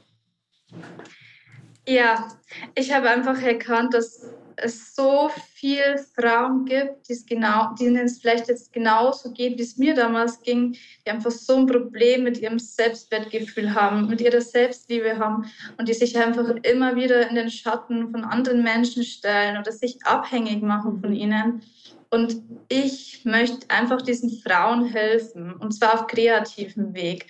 Ja, 1.88 2.28
ich 2.74 2.92
habe 2.92 3.08
einfach 3.08 3.40
erkannt, 3.40 3.94
dass 3.94 4.22
es 4.56 4.94
so 4.94 5.30
viele 5.54 5.96
Frauen 6.14 6.66
gibt, 6.66 7.08
genau, 7.26 7.74
denen 7.80 8.04
es 8.04 8.18
vielleicht 8.18 8.48
jetzt 8.48 8.74
genauso 8.74 9.32
geht, 9.32 9.56
wie 9.56 9.62
es 9.62 9.78
mir 9.78 9.94
damals 9.94 10.42
ging, 10.42 10.72
die 11.06 11.10
einfach 11.10 11.30
so 11.30 11.56
ein 11.56 11.66
Problem 11.66 12.24
mit 12.24 12.40
ihrem 12.40 12.58
Selbstwertgefühl 12.58 13.74
haben, 13.74 14.06
mit 14.06 14.20
ihrer 14.20 14.42
Selbstliebe 14.42 15.16
haben 15.16 15.50
und 15.78 15.88
die 15.88 15.94
sich 15.94 16.18
einfach 16.18 16.56
immer 16.62 16.94
wieder 16.94 17.26
in 17.26 17.36
den 17.36 17.50
Schatten 17.50 18.10
von 18.10 18.22
anderen 18.22 18.62
Menschen 18.62 19.02
stellen 19.02 19.56
oder 19.56 19.72
sich 19.72 20.04
abhängig 20.04 20.60
machen 20.60 21.00
von 21.00 21.14
ihnen. 21.14 21.62
Und 22.10 22.42
ich 22.68 23.22
möchte 23.24 23.70
einfach 23.70 24.02
diesen 24.02 24.42
Frauen 24.42 24.84
helfen, 24.84 25.54
und 25.54 25.72
zwar 25.72 25.94
auf 25.94 26.06
kreativem 26.06 26.92
Weg, 26.92 27.28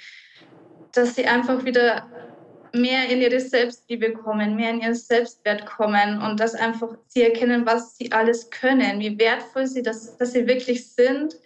dass 0.93 1.15
sie 1.15 1.27
einfach 1.27 1.65
wieder 1.65 2.09
mehr 2.73 3.09
in 3.09 3.21
ihre 3.21 3.41
Selbstliebe 3.41 4.13
kommen, 4.13 4.57
mehr 4.57 4.71
in 4.71 4.81
ihren 4.81 4.95
Selbstwert 4.95 5.67
kommen 5.67 6.21
und 6.23 6.41
dass 6.41 6.55
einfach 6.55 6.97
sie 7.07 7.23
erkennen, 7.23 7.67
was 7.67 7.97
sie 7.97 8.13
alles 8.13 8.51
können, 8.51 9.01
wie 9.01 9.19
wertvoll 9.19 9.67
sie 9.67 9.83
das, 9.83 10.17
dass 10.17 10.33
sie 10.33 10.47
wirklich 10.47 10.93
sind 10.93 11.37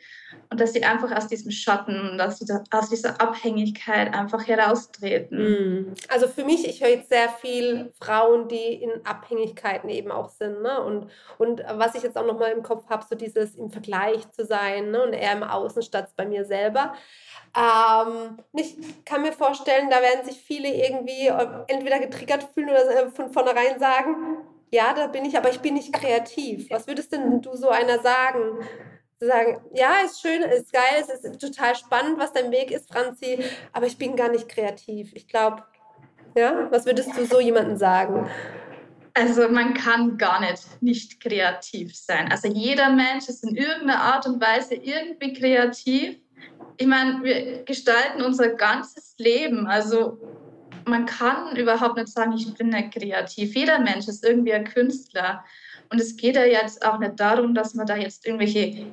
und 0.51 0.61
dass 0.61 0.73
sie 0.73 0.85
einfach 0.85 1.11
aus 1.17 1.29
diesem 1.29 1.51
Schatten, 1.51 2.21
aus 2.21 2.39
dieser, 2.39 2.63
aus 2.71 2.91
dieser 2.91 3.21
Abhängigkeit 3.21 4.13
einfach 4.13 4.47
heraustreten. 4.47 5.39
Mm. 5.39 5.95
Also 6.09 6.29
für 6.29 6.45
mich, 6.45 6.69
ich 6.69 6.83
höre 6.83 6.91
jetzt 6.91 7.09
sehr 7.09 7.29
viel 7.31 7.93
Frauen, 8.01 8.49
die 8.49 8.75
in 8.83 8.91
Abhängigkeiten 9.05 9.89
eben 9.89 10.11
auch 10.11 10.29
sind. 10.29 10.61
Ne? 10.63 10.83
Und, 10.83 11.09
und 11.39 11.63
was 11.75 11.95
ich 11.95 12.03
jetzt 12.03 12.19
auch 12.19 12.27
nochmal 12.27 12.53
im 12.53 12.63
Kopf 12.63 12.89
habe, 12.91 13.05
so 13.09 13.15
dieses 13.15 13.55
im 13.55 13.71
Vergleich 13.71 14.31
zu 14.31 14.45
sein 14.45 14.91
ne? 14.91 15.03
und 15.03 15.15
eher 15.15 15.33
im 15.33 15.43
Außen 15.43 15.83
statt 15.83 16.11
bei 16.17 16.27
mir 16.27 16.45
selber. 16.45 16.95
Ähm, 17.57 18.39
ich 18.53 18.77
kann 19.05 19.23
mir 19.23 19.33
vorstellen, 19.33 19.89
da 19.91 20.03
werden 20.03 20.25
sich 20.25 20.37
viele 20.37 20.69
irgendwie 20.69 21.29
äh, 21.29 21.65
entweder 21.69 21.99
getriggert 21.99 22.49
fühlen 22.53 22.71
oder 22.71 23.11
von 23.11 23.33
vornherein 23.33 23.79
sagen, 23.79 24.39
ja, 24.71 24.95
da 24.95 25.07
bin 25.07 25.25
ich, 25.25 25.37
aber 25.37 25.51
ich 25.51 25.61
bin 25.61 25.75
nicht 25.75 25.93
kreativ. 25.93 26.71
Was 26.71 26.87
würdest 26.87 27.13
denn 27.13 27.43
du 27.43 27.55
so 27.57 27.69
einer 27.69 27.99
sagen? 28.01 28.59
Zu 29.23 29.29
sagen, 29.29 29.61
ja, 29.73 30.01
ist 30.05 30.21
schön, 30.21 30.43
ist 30.43 30.73
geil, 30.73 31.01
es 31.01 31.09
ist 31.09 31.41
total 31.41 31.77
spannend, 31.77 32.19
was 32.19 32.33
dein 32.33 32.51
Weg 32.51 32.73
ist, 32.73 32.93
Franzi, 32.93 33.39
aber 33.73 33.87
ich 33.87 33.97
bin 33.97 34.17
gar 34.17 34.29
nicht 34.29 34.49
kreativ. 34.49 35.13
Ich 35.15 35.29
glaube, 35.29 35.63
ja, 36.37 36.67
was 36.73 36.87
würdest 36.87 37.17
du 37.17 37.25
so 37.25 37.39
jemandem 37.39 37.77
sagen? 37.77 38.29
Also 39.15 39.49
man 39.49 39.75
kann 39.75 40.19
gar 40.19 40.41
nicht 40.41 40.83
nicht 40.83 41.21
kreativ 41.21 41.95
sein. 41.95 42.33
Also 42.33 42.49
jeder 42.49 42.91
Mensch 42.91 43.29
ist 43.29 43.45
in 43.45 43.55
irgendeiner 43.55 44.01
Art 44.01 44.27
und 44.27 44.41
Weise 44.41 44.75
irgendwie 44.75 45.35
kreativ 45.35 46.17
ich 46.77 46.87
meine, 46.87 47.23
wir 47.23 47.65
gestalten 47.65 48.23
unser 48.23 48.49
ganzes 48.51 49.15
Leben. 49.19 49.67
Also 49.67 50.19
man 50.87 51.07
kann 51.07 51.57
überhaupt 51.57 51.97
nicht 51.97 52.09
sagen, 52.09 52.33
ich 52.33 52.53
bin 52.55 52.69
nicht 52.69 52.93
kreativ. 52.93 53.55
Jeder 53.55 53.79
Mensch 53.79 54.09
ist 54.09 54.25
irgendwie 54.25 54.53
ein 54.53 54.65
Künstler. 54.65 55.45
Und 55.91 56.01
es 56.01 56.17
geht 56.17 56.37
ja 56.37 56.45
jetzt 56.45 56.85
auch 56.85 56.99
nicht 56.99 57.21
darum, 57.21 57.55
dass 57.55 57.75
man 57.75 57.87
da 57.87 57.97
jetzt 57.97 58.27
irgendwelche 58.27 58.87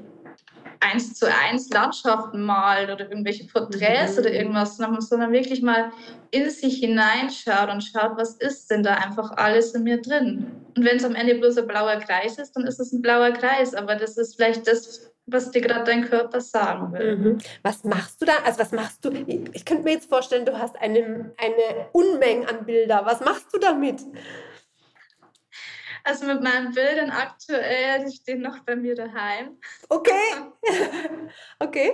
eins 0.80 1.14
zu 1.14 1.26
eins 1.28 1.70
Landschaften 1.70 2.42
malt 2.42 2.90
oder 2.90 3.10
irgendwelche 3.10 3.46
Porträts 3.46 4.14
mhm. 4.14 4.20
oder 4.20 4.32
irgendwas, 4.32 4.78
sondern 4.78 5.32
wirklich 5.32 5.62
mal 5.62 5.92
in 6.32 6.50
sich 6.50 6.80
hineinschaut 6.80 7.70
und 7.70 7.82
schaut, 7.82 8.18
was 8.18 8.36
ist 8.36 8.72
denn 8.72 8.84
da 8.84 8.96
einfach 8.96 9.32
alles 9.32 9.74
in 9.74 9.84
mir 9.84 10.02
drin. 10.02 10.52
Und 10.76 10.86
wenn 10.86 10.98
es 10.98 11.04
am 11.04 11.16
Ende 11.16 11.36
bloß 11.36 11.58
ein 11.58 11.68
blauer 11.68 11.98
Kreis 11.98 12.38
ist, 12.38 12.54
dann 12.54 12.66
ist 12.66 12.80
es 12.80 12.94
ein 12.94 13.02
blauer 13.02 13.32
Kreis. 13.32 13.74
Aber 13.74 13.96
das 13.96 14.18
ist 14.18 14.36
vielleicht 14.36 14.68
das, 14.68 15.12
was 15.26 15.52
dir 15.52 15.62
gerade 15.62 15.84
dein 15.84 16.06
Körper 16.06 16.40
sagen 16.40 16.94
will. 16.94 17.18
Mhm. 17.18 17.38
Was 17.64 17.84
machst 17.84 18.22
du 18.22 18.26
da? 18.26 18.34
Also 18.46 18.60
was 18.60 18.72
machst 18.72 19.04
du? 19.04 19.12
Ich 19.54 19.66
könnte 19.66 19.84
mir 19.84 19.94
jetzt 19.94 20.10
vorstellen, 20.10 20.46
du 20.46 20.58
hast 20.58 20.78
eine, 20.80 21.34
eine 21.38 21.88
Unmenge 21.92 22.48
an 22.48 22.66
Bilder. 22.66 23.02
Was 23.06 23.20
machst 23.20 23.48
du 23.54 23.60
damit? 23.60 24.02
Also 26.10 26.26
mit 26.26 26.42
meinen 26.42 26.74
Bildern 26.74 27.12
aktuell, 27.12 28.04
die 28.04 28.16
stehen 28.16 28.42
noch 28.42 28.58
bei 28.66 28.76
mir 28.76 28.96
daheim. 28.96 29.60
Okay. 29.90 30.12
okay. 31.60 31.92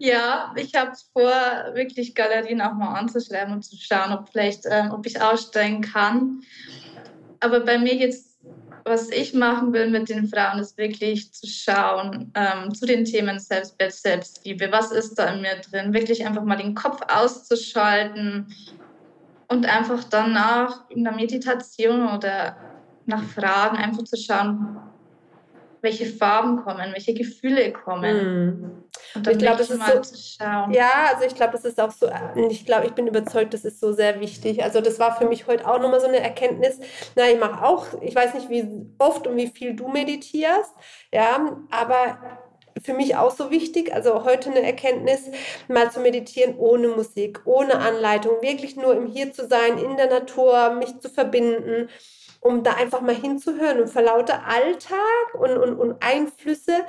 Ja, 0.00 0.52
ich 0.56 0.74
habe 0.74 0.90
vor, 1.12 1.30
wirklich 1.74 2.16
Galerien 2.16 2.60
auch 2.60 2.72
mal 2.72 2.98
anzuschreiben 2.98 3.54
und 3.54 3.62
zu 3.62 3.76
schauen, 3.76 4.12
ob 4.12 4.28
vielleicht, 4.28 4.64
ähm, 4.68 4.90
ob 4.90 5.06
ich 5.06 5.22
aussteigen 5.22 5.82
kann. 5.82 6.40
Aber 7.38 7.60
bei 7.60 7.78
mir 7.78 7.94
jetzt 7.94 8.26
was 8.84 9.10
ich 9.10 9.34
machen 9.34 9.74
will 9.74 9.90
mit 9.90 10.08
den 10.08 10.26
Frauen, 10.28 10.60
ist 10.60 10.78
wirklich 10.78 11.30
zu 11.34 11.46
schauen 11.46 12.32
ähm, 12.34 12.74
zu 12.74 12.86
den 12.86 13.04
Themen 13.04 13.38
Selbstwert, 13.38 13.92
Selbstliebe. 13.92 14.72
Was 14.72 14.92
ist 14.92 15.16
da 15.16 15.26
in 15.26 15.42
mir 15.42 15.56
drin? 15.70 15.92
Wirklich 15.92 16.26
einfach 16.26 16.42
mal 16.42 16.56
den 16.56 16.74
Kopf 16.74 17.02
auszuschalten 17.06 18.46
und 19.48 19.66
einfach 19.66 20.04
danach 20.04 20.88
in 20.88 21.04
der 21.04 21.12
Meditation 21.12 22.08
oder 22.08 22.56
nach 23.08 23.24
Fragen 23.24 23.76
einfach 23.76 24.04
zu 24.04 24.16
schauen, 24.16 24.78
welche 25.80 26.06
Farben 26.06 26.62
kommen, 26.62 26.92
welche 26.92 27.14
Gefühle 27.14 27.72
kommen. 27.72 28.16
Mm. 28.16 28.82
Und 29.14 29.26
dann 29.26 29.32
ich 29.32 29.38
glaube, 29.38 29.58
das 29.58 29.70
ist 29.70 30.38
so, 30.38 30.44
Ja, 30.44 30.90
also 31.12 31.24
ich 31.24 31.34
glaube, 31.34 31.52
das 31.52 31.64
ist 31.64 31.80
auch 31.80 31.90
so, 31.90 32.08
ich 32.50 32.66
glaube, 32.66 32.86
ich 32.86 32.92
bin 32.92 33.06
überzeugt, 33.06 33.54
das 33.54 33.64
ist 33.64 33.80
so 33.80 33.92
sehr 33.92 34.20
wichtig. 34.20 34.62
Also 34.62 34.80
das 34.80 34.98
war 34.98 35.16
für 35.16 35.26
mich 35.26 35.46
heute 35.46 35.66
auch 35.66 35.80
nochmal 35.80 36.00
so 36.00 36.08
eine 36.08 36.20
Erkenntnis. 36.20 36.78
Na, 37.14 37.28
ich 37.28 37.38
mache 37.38 37.64
auch, 37.64 37.86
ich 38.02 38.14
weiß 38.14 38.34
nicht, 38.34 38.50
wie 38.50 38.68
oft 38.98 39.26
und 39.26 39.36
wie 39.36 39.48
viel 39.48 39.74
du 39.74 39.88
meditierst, 39.88 40.72
ja, 41.12 41.56
aber 41.70 42.18
für 42.82 42.92
mich 42.92 43.16
auch 43.16 43.30
so 43.30 43.50
wichtig, 43.50 43.92
also 43.92 44.24
heute 44.24 44.50
eine 44.50 44.62
Erkenntnis, 44.62 45.22
mal 45.68 45.90
zu 45.90 46.00
meditieren 46.00 46.56
ohne 46.58 46.88
Musik, 46.88 47.40
ohne 47.44 47.78
Anleitung, 47.78 48.40
wirklich 48.40 48.76
nur 48.76 48.94
im 48.94 49.06
Hier 49.06 49.32
zu 49.32 49.46
sein, 49.48 49.78
in 49.78 49.96
der 49.96 50.08
Natur, 50.08 50.74
mich 50.74 50.98
zu 51.00 51.08
verbinden 51.08 51.88
um 52.40 52.62
da 52.62 52.74
einfach 52.74 53.00
mal 53.00 53.14
hinzuhören 53.14 53.80
und 53.80 53.88
vor 53.88 54.02
lauter 54.02 54.46
Alltag 54.46 55.34
und, 55.34 55.56
und, 55.58 55.78
und 55.78 56.02
Einflüsse 56.02 56.84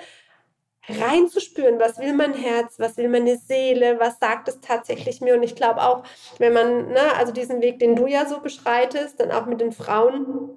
reinzuspüren, 0.88 1.80
was 1.80 2.00
will 2.00 2.14
mein 2.14 2.34
Herz, 2.34 2.80
was 2.80 2.98
will 2.98 3.10
meine 3.10 3.38
Seele, 3.38 4.00
was 4.00 4.18
sagt 4.20 4.48
es 4.48 4.60
tatsächlich 4.62 5.22
mir. 5.22 5.36
Und 5.36 5.44
ich 5.44 5.56
glaube 5.56 5.82
auch, 5.82 6.04
wenn 6.40 6.54
man, 6.54 6.90
ne, 6.90 7.16
also 7.18 7.32
diesen 7.32 7.62
Weg, 7.62 7.80
den 7.80 7.96
du 7.96 8.08
ja 8.08 8.26
so 8.26 8.40
beschreitest, 8.40 9.20
dann 9.20 9.32
auch 9.32 9.46
mit 9.46 9.62
den 9.62 9.72
Frauen, 9.72 10.50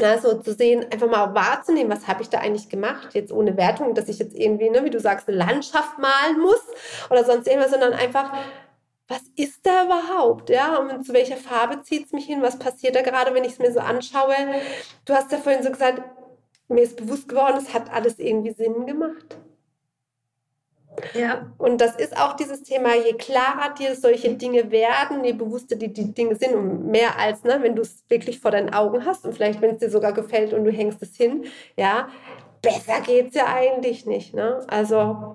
ja, 0.00 0.18
so 0.18 0.40
zu 0.40 0.52
sehen, 0.52 0.84
einfach 0.92 1.08
mal 1.08 1.34
wahrzunehmen, 1.34 1.90
was 1.90 2.06
habe 2.06 2.22
ich 2.22 2.28
da 2.28 2.38
eigentlich 2.38 2.68
gemacht, 2.68 3.14
jetzt 3.14 3.32
ohne 3.32 3.56
Wertung, 3.56 3.94
dass 3.94 4.08
ich 4.08 4.18
jetzt 4.18 4.36
irgendwie, 4.36 4.70
ne, 4.70 4.84
wie 4.84 4.90
du 4.90 5.00
sagst, 5.00 5.28
eine 5.28 5.38
Landschaft 5.38 5.98
malen 5.98 6.40
muss 6.40 6.62
oder 7.10 7.24
sonst 7.24 7.46
irgendwas, 7.46 7.70
sondern 7.70 7.92
einfach 7.92 8.32
was 9.08 9.22
ist 9.36 9.64
da 9.64 9.84
überhaupt? 9.84 10.50
Ja, 10.50 10.78
und 10.78 11.04
zu 11.04 11.12
welcher 11.12 11.36
Farbe 11.36 11.82
zieht 11.82 12.06
es 12.06 12.12
mich 12.12 12.26
hin? 12.26 12.42
Was 12.42 12.58
passiert 12.58 12.96
da 12.96 13.02
gerade, 13.02 13.34
wenn 13.34 13.44
ich 13.44 13.52
es 13.52 13.58
mir 13.58 13.72
so 13.72 13.80
anschaue? 13.80 14.34
Du 15.04 15.14
hast 15.14 15.30
ja 15.30 15.38
vorhin 15.38 15.62
so 15.62 15.70
gesagt, 15.70 16.02
mir 16.68 16.82
ist 16.82 16.96
bewusst 16.96 17.28
geworden, 17.28 17.58
es 17.58 17.72
hat 17.72 17.92
alles 17.92 18.18
irgendwie 18.18 18.52
Sinn 18.52 18.86
gemacht. 18.86 19.36
Ja. 21.14 21.52
Und 21.58 21.80
das 21.80 21.96
ist 21.96 22.16
auch 22.16 22.34
dieses 22.34 22.62
Thema, 22.62 22.94
je 22.94 23.12
klarer 23.12 23.74
dir 23.74 23.94
solche 23.94 24.34
Dinge 24.34 24.70
werden, 24.70 25.24
je 25.24 25.34
bewusster 25.34 25.76
die, 25.76 25.92
die 25.92 26.12
Dinge 26.12 26.36
sind 26.36 26.54
und 26.54 26.86
mehr 26.86 27.18
als, 27.18 27.44
ne, 27.44 27.58
wenn 27.60 27.76
du 27.76 27.82
es 27.82 28.02
wirklich 28.08 28.40
vor 28.40 28.50
deinen 28.50 28.72
Augen 28.72 29.04
hast 29.04 29.24
und 29.24 29.34
vielleicht, 29.34 29.60
wenn 29.60 29.74
es 29.74 29.80
dir 29.80 29.90
sogar 29.90 30.12
gefällt 30.12 30.52
und 30.52 30.64
du 30.64 30.72
hängst 30.72 31.02
es 31.02 31.14
hin, 31.16 31.44
ja, 31.76 32.08
besser 32.62 33.00
geht 33.02 33.28
es 33.28 33.34
ja 33.34 33.46
eigentlich 33.46 34.06
nicht. 34.06 34.34
Ne? 34.34 34.64
Also 34.68 35.34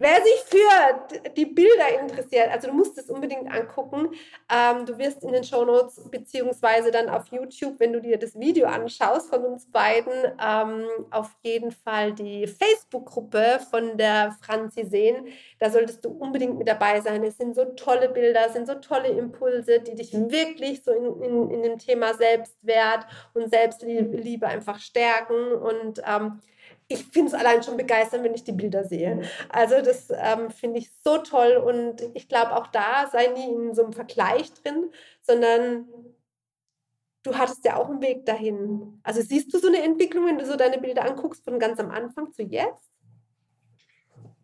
Wer 0.00 0.22
sich 0.22 0.44
für 0.46 1.30
die 1.36 1.46
Bilder 1.46 2.00
interessiert, 2.00 2.50
also 2.50 2.68
du 2.68 2.74
musst 2.74 2.96
es 2.98 3.10
unbedingt 3.10 3.50
angucken. 3.50 4.10
Ähm, 4.48 4.86
du 4.86 4.96
wirst 4.96 5.24
in 5.24 5.32
den 5.32 5.42
Shownotes 5.42 6.08
beziehungsweise 6.08 6.92
dann 6.92 7.08
auf 7.08 7.26
YouTube, 7.28 7.80
wenn 7.80 7.92
du 7.92 8.00
dir 8.00 8.16
das 8.16 8.38
Video 8.38 8.68
anschaust 8.68 9.28
von 9.28 9.44
uns 9.44 9.68
beiden, 9.70 10.12
ähm, 10.40 10.86
auf 11.10 11.34
jeden 11.42 11.72
Fall 11.72 12.12
die 12.12 12.46
Facebook-Gruppe 12.46 13.58
von 13.70 13.96
der 13.96 14.36
Franzi 14.40 14.84
sehen. 14.84 15.26
Da 15.58 15.68
solltest 15.68 16.04
du 16.04 16.10
unbedingt 16.10 16.58
mit 16.58 16.68
dabei 16.68 17.00
sein. 17.00 17.24
Es 17.24 17.36
sind 17.36 17.56
so 17.56 17.64
tolle 17.64 18.08
Bilder, 18.08 18.46
es 18.46 18.52
sind 18.52 18.68
so 18.68 18.74
tolle 18.74 19.08
Impulse, 19.08 19.80
die 19.80 19.96
dich 19.96 20.12
wirklich 20.12 20.84
so 20.84 20.92
in, 20.92 21.22
in, 21.22 21.50
in 21.50 21.62
dem 21.62 21.78
Thema 21.78 22.14
Selbstwert 22.14 23.04
und 23.34 23.50
Selbstliebe 23.50 24.46
einfach 24.46 24.78
stärken 24.78 25.52
und 25.52 26.00
ähm, 26.06 26.40
ich 26.88 27.04
finde 27.04 27.28
es 27.28 27.34
allein 27.34 27.62
schon 27.62 27.76
begeisternd, 27.76 28.24
wenn 28.24 28.34
ich 28.34 28.44
die 28.44 28.52
Bilder 28.52 28.84
sehe. 28.84 29.22
Also 29.50 29.82
das 29.82 30.08
ähm, 30.10 30.50
finde 30.50 30.78
ich 30.78 30.90
so 31.04 31.18
toll 31.18 31.56
und 31.56 32.02
ich 32.14 32.28
glaube 32.28 32.56
auch 32.56 32.66
da 32.68 33.08
sei 33.12 33.26
nie 33.28 33.52
in 33.52 33.74
so 33.74 33.84
einem 33.84 33.92
Vergleich 33.92 34.52
drin, 34.54 34.90
sondern 35.20 35.86
du 37.22 37.36
hattest 37.36 37.64
ja 37.64 37.76
auch 37.76 37.90
einen 37.90 38.00
Weg 38.00 38.24
dahin. 38.24 39.00
Also 39.02 39.20
siehst 39.20 39.52
du 39.52 39.58
so 39.58 39.68
eine 39.68 39.82
Entwicklung, 39.82 40.26
wenn 40.26 40.38
du 40.38 40.46
so 40.46 40.56
deine 40.56 40.78
Bilder 40.78 41.04
anguckst 41.04 41.44
von 41.44 41.58
ganz 41.58 41.78
am 41.78 41.90
Anfang 41.90 42.32
zu 42.32 42.42
jetzt? 42.42 42.90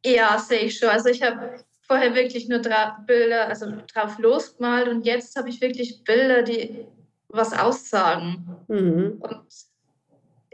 Ja, 0.04 0.38
sehe 0.38 0.60
ich 0.60 0.78
schon. 0.78 0.90
Also 0.90 1.08
ich 1.08 1.22
habe 1.22 1.64
vorher 1.80 2.14
wirklich 2.14 2.48
nur 2.48 2.60
Bilder, 3.06 3.48
also 3.48 3.72
drauf 3.92 4.18
losgemalt 4.18 4.88
und 4.88 5.06
jetzt 5.06 5.34
habe 5.36 5.48
ich 5.48 5.62
wirklich 5.62 6.04
Bilder, 6.04 6.42
die 6.42 6.86
was 7.28 7.52
aussagen. 7.52 8.56
Mhm. 8.68 9.18
Und 9.20 9.44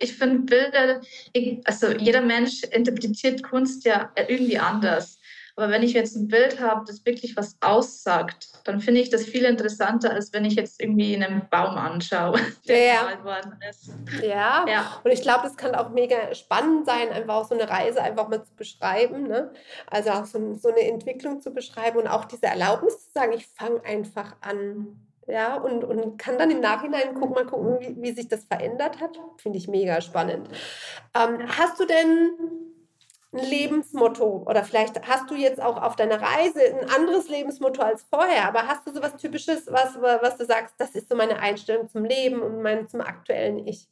ich 0.00 0.16
finde 0.16 0.40
Bilder, 0.40 1.00
also 1.64 1.92
jeder 1.92 2.22
Mensch 2.22 2.62
interpretiert 2.64 3.42
Kunst 3.42 3.84
ja 3.84 4.10
irgendwie 4.16 4.58
anders. 4.58 5.18
Aber 5.56 5.68
wenn 5.68 5.82
ich 5.82 5.92
jetzt 5.92 6.16
ein 6.16 6.28
Bild 6.28 6.58
habe, 6.58 6.86
das 6.86 7.04
wirklich 7.04 7.36
was 7.36 7.56
aussagt, 7.60 8.48
dann 8.64 8.80
finde 8.80 9.02
ich 9.02 9.10
das 9.10 9.24
viel 9.24 9.44
interessanter, 9.44 10.10
als 10.10 10.32
wenn 10.32 10.46
ich 10.46 10.54
jetzt 10.54 10.80
irgendwie 10.80 11.14
einen 11.14 11.48
Baum 11.50 11.76
anschaue, 11.76 12.40
der 12.68 12.94
ja. 12.94 13.24
worden 13.24 13.58
ist. 13.68 13.90
Ja. 14.22 14.64
ja. 14.66 15.00
Und 15.04 15.10
ich 15.10 15.20
glaube, 15.20 15.42
das 15.42 15.58
kann 15.58 15.74
auch 15.74 15.90
mega 15.90 16.34
spannend 16.34 16.86
sein, 16.86 17.10
einfach 17.10 17.34
auch 17.34 17.48
so 17.48 17.54
eine 17.54 17.68
Reise 17.68 18.00
einfach 18.00 18.28
mal 18.28 18.42
zu 18.42 18.54
beschreiben. 18.54 19.28
Ne? 19.28 19.52
Also 19.86 20.10
auch 20.10 20.24
so, 20.24 20.54
so 20.54 20.68
eine 20.68 20.80
Entwicklung 20.80 21.42
zu 21.42 21.50
beschreiben 21.50 21.98
und 21.98 22.06
auch 22.06 22.24
diese 22.24 22.46
Erlaubnis 22.46 22.98
zu 23.04 23.10
sagen, 23.12 23.32
ich 23.34 23.46
fange 23.46 23.84
einfach 23.84 24.36
an 24.40 25.09
ja, 25.30 25.56
und, 25.56 25.84
und 25.84 26.18
kann 26.18 26.38
dann 26.38 26.50
im 26.50 26.60
Nachhinein 26.60 27.14
gucken, 27.14 27.34
mal 27.34 27.46
gucken, 27.46 27.78
wie, 27.80 28.02
wie 28.02 28.12
sich 28.12 28.28
das 28.28 28.44
verändert 28.44 29.00
hat. 29.00 29.18
Finde 29.38 29.58
ich 29.58 29.68
mega 29.68 30.00
spannend. 30.00 30.48
Ähm, 31.14 31.38
hast 31.48 31.78
du 31.80 31.86
denn 31.86 32.32
ein 33.32 33.38
Lebensmotto 33.38 34.44
oder 34.46 34.64
vielleicht 34.64 35.06
hast 35.06 35.30
du 35.30 35.34
jetzt 35.36 35.60
auch 35.60 35.80
auf 35.80 35.94
deiner 35.96 36.20
Reise 36.20 36.60
ein 36.62 36.90
anderes 36.90 37.28
Lebensmotto 37.28 37.80
als 37.82 38.02
vorher, 38.02 38.46
aber 38.48 38.66
hast 38.66 38.86
du 38.86 38.92
so 38.92 39.00
was 39.02 39.16
Typisches, 39.16 39.66
was, 39.68 40.00
was 40.00 40.36
du 40.36 40.44
sagst, 40.44 40.74
das 40.78 40.94
ist 40.94 41.08
so 41.08 41.16
meine 41.16 41.38
Einstellung 41.38 41.88
zum 41.88 42.04
Leben 42.04 42.42
und 42.42 42.60
mein, 42.62 42.88
zum 42.88 43.00
aktuellen 43.00 43.66
Ich? 43.66 43.88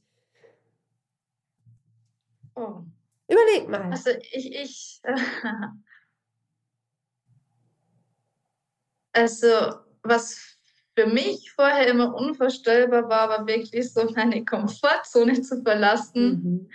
Oh. 2.57 2.83
Überleg 3.29 3.69
mal. 3.69 3.91
Also 3.91 4.11
ich, 4.33 4.55
ich 4.55 5.01
also 9.13 9.49
was 10.03 10.58
für 10.99 11.07
mich 11.07 11.53
vorher 11.53 11.87
immer 11.87 12.13
unvorstellbar 12.13 13.09
war, 13.09 13.29
war 13.29 13.47
wirklich 13.47 13.93
so 13.93 14.05
meine 14.17 14.45
Komfortzone 14.45 15.41
zu 15.41 15.63
verlassen. 15.63 16.69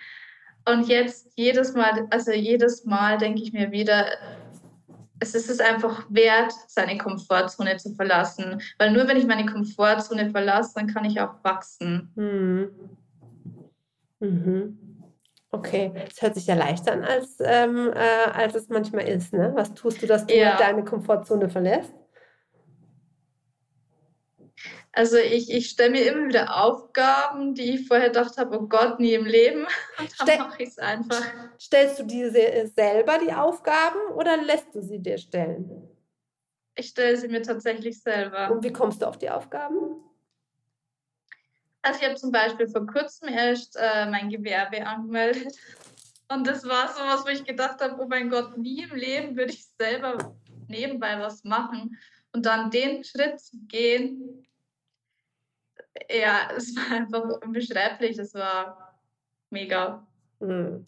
Mhm. 0.65 0.73
Und 0.73 0.87
jetzt 0.87 1.27
jedes 1.35 1.73
Mal, 1.73 2.07
also 2.09 2.31
jedes 2.31 2.85
Mal 2.85 3.17
denke 3.17 3.41
ich 3.41 3.51
mir 3.51 3.71
wieder, 3.71 4.05
es 5.19 5.35
ist 5.35 5.49
es 5.49 5.59
einfach 5.59 6.05
wert, 6.09 6.53
seine 6.67 6.97
Komfortzone 6.97 7.75
zu 7.75 7.93
verlassen. 7.95 8.61
Weil 8.77 8.91
nur 8.91 9.09
wenn 9.09 9.17
ich 9.17 9.27
meine 9.27 9.45
Komfortzone 9.45 10.29
verlasse, 10.31 10.71
dann 10.75 10.87
kann 10.87 11.03
ich 11.03 11.19
auch 11.19 11.43
wachsen. 11.43 12.09
Mhm. 12.15 12.69
Mhm. 14.21 14.79
Okay, 15.51 15.91
es 16.09 16.21
hört 16.21 16.35
sich 16.35 16.47
ja 16.47 16.55
leichter 16.55 16.93
an, 16.93 17.03
als, 17.03 17.37
ähm, 17.41 17.91
äh, 17.93 18.31
als 18.31 18.55
es 18.55 18.69
manchmal 18.69 19.07
ist. 19.07 19.33
Ne? 19.33 19.51
Was 19.53 19.73
tust 19.73 20.01
du, 20.01 20.07
dass 20.07 20.25
du 20.25 20.33
ja. 20.33 20.55
deine 20.57 20.85
Komfortzone 20.85 21.49
verlässt? 21.49 21.93
Also 24.95 25.17
ich, 25.17 25.49
ich 25.49 25.71
stelle 25.71 25.89
mir 25.89 26.05
immer 26.05 26.27
wieder 26.27 26.63
Aufgaben, 26.63 27.55
die 27.55 27.75
ich 27.75 27.87
vorher 27.87 28.09
gedacht 28.09 28.37
habe, 28.37 28.59
oh 28.59 28.67
Gott, 28.67 28.99
nie 28.99 29.15
im 29.15 29.25
Leben. 29.25 29.65
Und 29.97 30.29
dann 30.29 30.37
mache 30.37 30.61
ich 30.61 30.69
es 30.69 30.77
einfach. 30.77 31.23
Stellst 31.59 31.99
du 31.99 32.03
diese 32.03 32.67
selber 32.67 33.17
die 33.17 33.33
Aufgaben 33.33 33.99
oder 34.15 34.37
lässt 34.37 34.73
du 34.73 34.83
sie 34.83 34.99
dir 34.99 35.17
stellen? 35.17 35.89
Ich 36.75 36.89
stelle 36.89 37.17
sie 37.17 37.27
mir 37.27 37.41
tatsächlich 37.41 38.01
selber. 38.01 38.51
Und 38.51 38.63
wie 38.63 38.71
kommst 38.71 39.01
du 39.01 39.07
auf 39.07 39.17
die 39.17 39.31
Aufgaben? 39.31 39.95
Also 41.81 41.99
ich 41.99 42.05
habe 42.05 42.15
zum 42.15 42.31
Beispiel 42.31 42.67
vor 42.67 42.85
kurzem 42.85 43.29
erst 43.29 43.75
äh, 43.75 44.05
mein 44.05 44.29
Gewerbe 44.29 44.85
angemeldet. 44.85 45.55
Und 46.29 46.45
das 46.45 46.67
war 46.67 46.87
so 46.87 47.01
was, 47.01 47.25
wo 47.25 47.29
ich 47.29 47.43
gedacht 47.43 47.81
habe, 47.81 47.99
oh 47.99 48.07
mein 48.07 48.29
Gott, 48.29 48.57
nie 48.57 48.83
im 48.83 48.95
Leben 48.95 49.35
würde 49.35 49.53
ich 49.53 49.65
selber 49.79 50.35
nebenbei 50.67 51.19
was 51.19 51.43
machen. 51.43 51.97
Und 52.31 52.45
dann 52.45 52.69
den 52.69 53.03
Schritt 53.03 53.39
zu 53.39 53.57
gehen, 53.67 54.45
ja, 56.09 56.49
es 56.55 56.75
war 56.75 56.97
einfach 56.97 57.23
unbeschreiblich. 57.41 58.17
Es 58.17 58.33
war 58.33 58.99
mega. 59.49 60.05
Hm. 60.39 60.85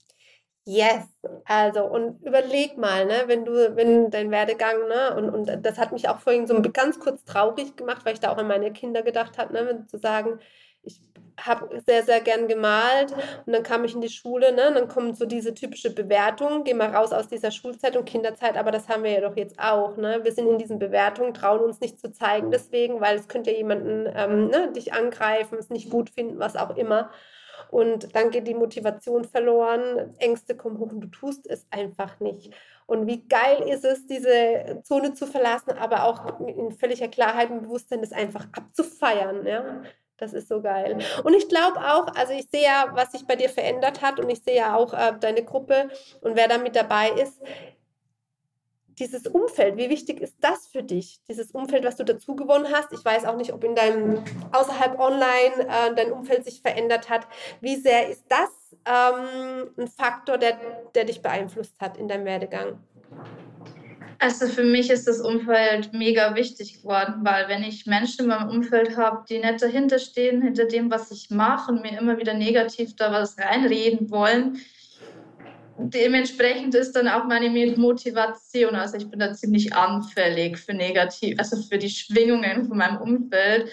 Yes, 0.68 1.06
also 1.46 1.86
und 1.86 2.24
überleg 2.24 2.76
mal, 2.78 3.06
ne, 3.06 3.26
wenn 3.28 3.46
du, 3.46 3.76
wenn 3.76 4.10
dein 4.10 4.32
Werdegang, 4.32 4.88
ne, 4.88 5.16
und, 5.16 5.30
und 5.30 5.64
das 5.64 5.78
hat 5.78 5.92
mich 5.92 6.10
auch 6.10 6.20
vorhin 6.20 6.48
so 6.48 6.60
ganz 6.74 7.00
kurz 7.00 7.24
traurig 7.24 7.76
gemacht, 7.78 8.04
weil 8.04 8.16
ich 8.16 8.20
da 8.20 8.32
auch 8.32 8.38
an 8.38 8.48
meine 8.48 8.74
Kinder 8.74 9.04
gedacht 9.04 9.38
habe, 9.38 9.54
ne, 9.54 9.86
zu 9.86 10.00
sagen, 10.00 10.40
ich 10.82 11.00
habe 11.40 11.82
sehr, 11.86 12.04
sehr 12.04 12.22
gern 12.22 12.48
gemalt 12.48 13.14
und 13.46 13.54
dann 13.54 13.64
kam 13.64 13.84
ich 13.86 13.94
in 13.94 14.02
die 14.02 14.10
Schule, 14.10 14.54
ne, 14.54 14.70
und 14.70 14.76
dann 14.76 14.88
kommt 14.88 15.18
so 15.18 15.26
diese 15.26 15.54
typische 15.54 15.94
Bewertung, 15.94 16.64
geh 16.64 16.74
mal 16.74 16.90
raus 16.96 17.12
aus 17.12 17.28
dieser 17.28 17.52
Schulzeit 17.52 17.98
und 17.98 18.06
Kinderzeit, 18.06 18.58
aber 18.58 18.72
das 18.72 18.88
haben 18.88 19.04
wir 19.04 19.12
ja 19.12 19.22
doch 19.22 19.36
jetzt 19.36 19.60
auch, 19.60 19.98
ne, 19.98 20.22
wir 20.24 20.32
sind 20.32 20.48
in 20.48 20.58
diesen 20.58 20.80
Bewertungen, 20.80 21.34
trauen 21.34 21.60
uns 21.60 21.80
nicht 21.80 22.00
zu 22.00 22.12
zeigen 22.12 22.52
deswegen, 22.52 23.02
weil 23.02 23.18
es 23.18 23.28
könnte 23.28 23.52
ja 23.52 23.58
jemanden 23.58 24.10
ähm, 24.16 24.48
ne, 24.48 24.72
dich 24.72 24.94
angreifen, 24.94 25.58
es 25.60 25.70
nicht 25.70 25.90
gut 25.90 26.10
finden, 26.10 26.40
was 26.40 26.56
auch 26.56 26.76
immer 26.78 27.12
und 27.70 28.16
dann 28.16 28.32
geht 28.32 28.48
die 28.48 28.54
Motivation 28.54 29.26
verloren, 29.26 30.16
Ängste 30.20 30.56
kommen 30.56 30.80
hoch 30.80 30.92
und 30.92 31.02
du 31.02 31.08
tust 31.08 31.48
es 31.48 31.66
einfach 31.72 32.20
nicht. 32.20 32.54
Und 32.86 33.08
wie 33.08 33.28
geil 33.28 33.68
ist 33.68 33.84
es, 33.84 34.06
diese 34.06 34.82
Zone 34.84 35.14
zu 35.14 35.26
verlassen, 35.26 35.72
aber 35.72 36.04
auch 36.06 36.40
in 36.40 36.72
völliger 36.72 37.08
Klarheit 37.08 37.50
und 37.50 37.64
Bewusstsein 37.64 38.02
das 38.02 38.12
einfach 38.12 38.48
abzufeiern, 38.52 39.46
ja. 39.46 39.82
Das 40.18 40.34
ist 40.34 40.48
so 40.48 40.62
geil. 40.62 41.00
Und 41.24 41.34
ich 41.34 41.50
glaube 41.50 41.80
auch, 41.80 42.08
also 42.16 42.32
ich 42.32 42.50
sehe 42.50 42.64
ja, 42.64 42.90
was 42.94 43.12
sich 43.12 43.28
bei 43.28 43.36
dir 43.36 43.50
verändert 43.50 44.02
hat 44.02 44.20
und 44.20 44.30
ich 44.30 44.42
sehe 44.44 44.56
ja 44.56 44.76
auch 44.76 44.94
äh, 44.94 45.14
deine 45.20 45.44
Gruppe 45.44 45.90
und 46.22 46.36
wer 46.36 46.48
da 46.48 46.58
mit 46.58 46.76
dabei 46.76 47.10
ist. 47.12 47.42
Dieses 48.98 49.28
Umfeld, 49.28 49.76
wie 49.76 49.90
wichtig 49.90 50.22
ist 50.22 50.38
das 50.40 50.68
für 50.68 50.82
dich? 50.82 51.20
Dieses 51.28 51.52
Umfeld, 51.52 51.84
was 51.84 51.98
du 51.98 52.06
dazu 52.06 52.34
gewonnen 52.34 52.68
hast. 52.72 52.94
Ich 52.94 53.04
weiß 53.04 53.26
auch 53.26 53.36
nicht, 53.36 53.52
ob 53.52 53.62
in 53.66 53.76
deinem 53.76 54.24
außerhalb 54.54 54.98
online 54.98 55.68
äh, 55.68 55.94
dein 55.94 56.14
Umfeld 56.14 56.46
sich 56.46 56.62
verändert 56.62 57.10
hat. 57.10 57.28
Wie 57.60 57.76
sehr 57.76 58.08
ist 58.08 58.24
das 58.30 58.50
ähm, 58.86 59.70
ein 59.78 59.90
Faktor, 59.90 60.38
der, 60.38 60.58
der 60.96 61.04
dich 61.04 61.22
beeinflusst 61.22 61.82
hat 61.82 61.98
in 61.98 62.08
deinem 62.08 62.24
Werdegang? 62.24 62.80
Also 64.20 64.48
für 64.48 64.64
mich 64.64 64.90
ist 64.90 65.08
das 65.08 65.20
Umfeld 65.20 65.94
mega 65.94 66.36
wichtig 66.36 66.82
geworden, 66.82 67.16
weil 67.24 67.48
wenn 67.50 67.64
ich 67.64 67.86
Menschen 67.86 68.22
in 68.22 68.28
meinem 68.28 68.50
Umfeld 68.50 68.96
habe, 68.98 69.26
die 69.30 69.40
nicht 69.40 69.62
dahinter 69.62 70.00
stehen, 70.00 70.42
hinter 70.42 70.66
dem, 70.66 70.90
was 70.90 71.12
ich 71.12 71.30
mache 71.30 71.72
und 71.72 71.82
mir 71.82 71.98
immer 72.00 72.18
wieder 72.18 72.34
negativ 72.34 72.96
da 72.96 73.12
was 73.12 73.38
reinreden 73.38 74.10
wollen, 74.10 74.58
dementsprechend 75.78 76.76
ist 76.76 76.94
dann 76.94 77.08
auch 77.08 77.26
meine 77.26 77.50
Motivation, 77.78 78.76
also 78.76 78.98
ich 78.98 79.10
bin 79.10 79.20
da 79.20 79.34
ziemlich 79.34 79.74
anfällig 79.74 80.58
für 80.58 80.74
negativ, 80.74 81.38
also 81.38 81.62
für 81.62 81.78
die 81.78 81.90
Schwingungen 81.90 82.68
von 82.68 82.78
meinem 82.78 83.02
Umfeld. 83.02 83.70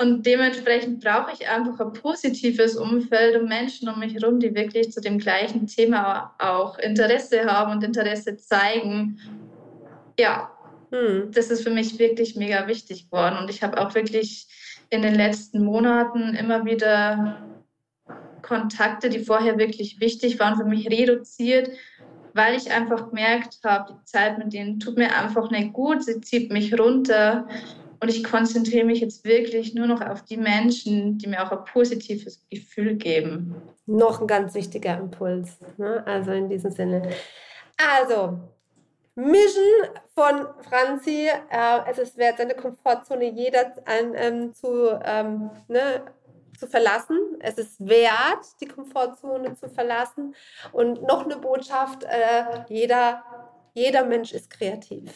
Und 0.00 0.26
dementsprechend 0.26 1.04
brauche 1.04 1.32
ich 1.32 1.48
einfach 1.48 1.78
ein 1.78 1.92
positives 1.92 2.76
Umfeld 2.76 3.40
und 3.40 3.48
Menschen 3.48 3.88
um 3.88 4.00
mich 4.00 4.14
herum, 4.14 4.40
die 4.40 4.52
wirklich 4.52 4.90
zu 4.90 5.00
dem 5.00 5.18
gleichen 5.18 5.68
Thema 5.68 6.34
auch 6.40 6.78
Interesse 6.78 7.44
haben 7.44 7.70
und 7.70 7.84
Interesse 7.84 8.36
zeigen 8.36 9.20
ja, 10.18 10.50
hm. 10.90 11.30
das 11.32 11.50
ist 11.50 11.62
für 11.62 11.70
mich 11.70 11.98
wirklich 11.98 12.36
mega 12.36 12.66
wichtig 12.66 13.10
geworden. 13.10 13.36
Und 13.38 13.50
ich 13.50 13.62
habe 13.62 13.78
auch 13.78 13.94
wirklich 13.94 14.46
in 14.90 15.02
den 15.02 15.14
letzten 15.14 15.64
Monaten 15.64 16.34
immer 16.34 16.64
wieder 16.64 17.44
Kontakte, 18.42 19.08
die 19.08 19.20
vorher 19.20 19.58
wirklich 19.58 20.00
wichtig 20.00 20.38
waren, 20.38 20.56
für 20.56 20.64
mich 20.64 20.88
reduziert, 20.88 21.70
weil 22.34 22.56
ich 22.56 22.70
einfach 22.70 23.08
gemerkt 23.08 23.58
habe, 23.64 23.92
die 23.92 24.04
Zeit 24.04 24.38
mit 24.38 24.52
denen 24.52 24.78
tut 24.78 24.96
mir 24.96 25.16
einfach 25.16 25.50
nicht 25.50 25.72
gut, 25.72 26.04
sie 26.04 26.20
zieht 26.20 26.52
mich 26.52 26.78
runter. 26.78 27.48
Und 28.00 28.10
ich 28.10 28.22
konzentriere 28.22 28.84
mich 28.84 29.00
jetzt 29.00 29.24
wirklich 29.24 29.74
nur 29.74 29.86
noch 29.86 30.02
auf 30.02 30.22
die 30.24 30.36
Menschen, 30.36 31.16
die 31.16 31.26
mir 31.26 31.42
auch 31.42 31.52
ein 31.52 31.64
positives 31.64 32.44
Gefühl 32.50 32.96
geben. 32.96 33.54
Noch 33.86 34.20
ein 34.20 34.26
ganz 34.26 34.54
wichtiger 34.54 34.98
Impuls. 34.98 35.56
Ne? 35.78 36.02
Also 36.06 36.32
in 36.32 36.50
diesem 36.50 36.70
Sinne. 36.70 37.08
Also, 37.78 38.40
Mission 39.14 39.64
von 40.14 40.48
Franzi. 40.68 41.28
Äh, 41.50 41.80
es 41.90 41.98
ist 41.98 42.16
wert, 42.16 42.38
seine 42.38 42.54
Komfortzone 42.54 43.30
jeder 43.30 43.72
ähm, 43.86 44.54
zu, 44.54 44.98
ähm, 45.04 45.50
ne, 45.68 46.04
zu 46.58 46.66
verlassen. 46.66 47.18
Es 47.40 47.58
ist 47.58 47.86
wert, 47.86 48.44
die 48.60 48.66
Komfortzone 48.66 49.54
zu 49.54 49.68
verlassen. 49.68 50.34
Und 50.72 51.02
noch 51.02 51.24
eine 51.24 51.36
Botschaft, 51.36 52.04
äh, 52.04 52.64
jeder, 52.68 53.24
jeder 53.74 54.04
Mensch 54.04 54.32
ist 54.32 54.50
kreativ. 54.50 55.12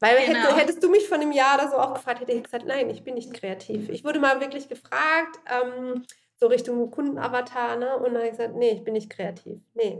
Weil 0.00 0.26
genau. 0.26 0.40
hätte, 0.40 0.56
hättest 0.56 0.82
du 0.82 0.90
mich 0.90 1.08
von 1.08 1.20
einem 1.20 1.32
Jahr 1.32 1.56
oder 1.56 1.70
so 1.70 1.76
auch 1.76 1.94
gefragt, 1.94 2.20
hätte 2.20 2.32
ich 2.32 2.42
gesagt, 2.42 2.64
nein, 2.66 2.88
ich 2.88 3.04
bin 3.04 3.14
nicht 3.14 3.34
kreativ. 3.34 3.90
Ich 3.90 4.04
wurde 4.04 4.18
mal 4.18 4.40
wirklich 4.40 4.68
gefragt, 4.68 5.38
ähm, 5.46 6.04
so 6.36 6.46
Richtung 6.46 6.90
Kundenavatar, 6.90 7.76
ne? 7.76 7.96
Und 7.96 8.04
dann 8.04 8.16
habe 8.16 8.24
ich 8.26 8.30
gesagt, 8.30 8.54
nee, 8.54 8.70
ich 8.70 8.82
bin 8.82 8.94
nicht 8.94 9.10
kreativ. 9.10 9.60
Nee 9.74 9.98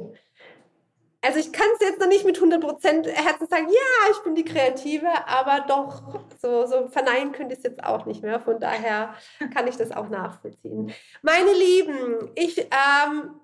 also 1.23 1.39
ich 1.39 1.53
kann 1.53 1.67
es 1.75 1.81
jetzt 1.81 2.01
noch 2.01 2.09
nicht 2.09 2.25
mit 2.25 2.39
100% 2.39 3.09
Herzen 3.09 3.47
sagen, 3.47 3.67
ja, 3.69 4.11
ich 4.13 4.19
bin 4.25 4.35
die 4.35 4.45
Kreative, 4.45 5.09
aber 5.27 5.65
doch, 5.67 6.03
so, 6.41 6.67
so 6.67 6.89
verneinen 6.89 7.33
könnte 7.33 7.53
ich 7.53 7.59
es 7.59 7.65
jetzt 7.65 7.85
auch 7.85 8.07
nicht 8.07 8.23
mehr. 8.23 8.41
Von 8.41 8.59
daher 8.59 9.15
kann 9.55 9.67
ich 9.67 9.77
das 9.77 9.93
auch 9.93 10.09
nachvollziehen. 10.09 10.93
Meine 11.23 11.53
Lieben, 11.53 12.31
ich 12.35 12.59
ähm, 12.59 13.35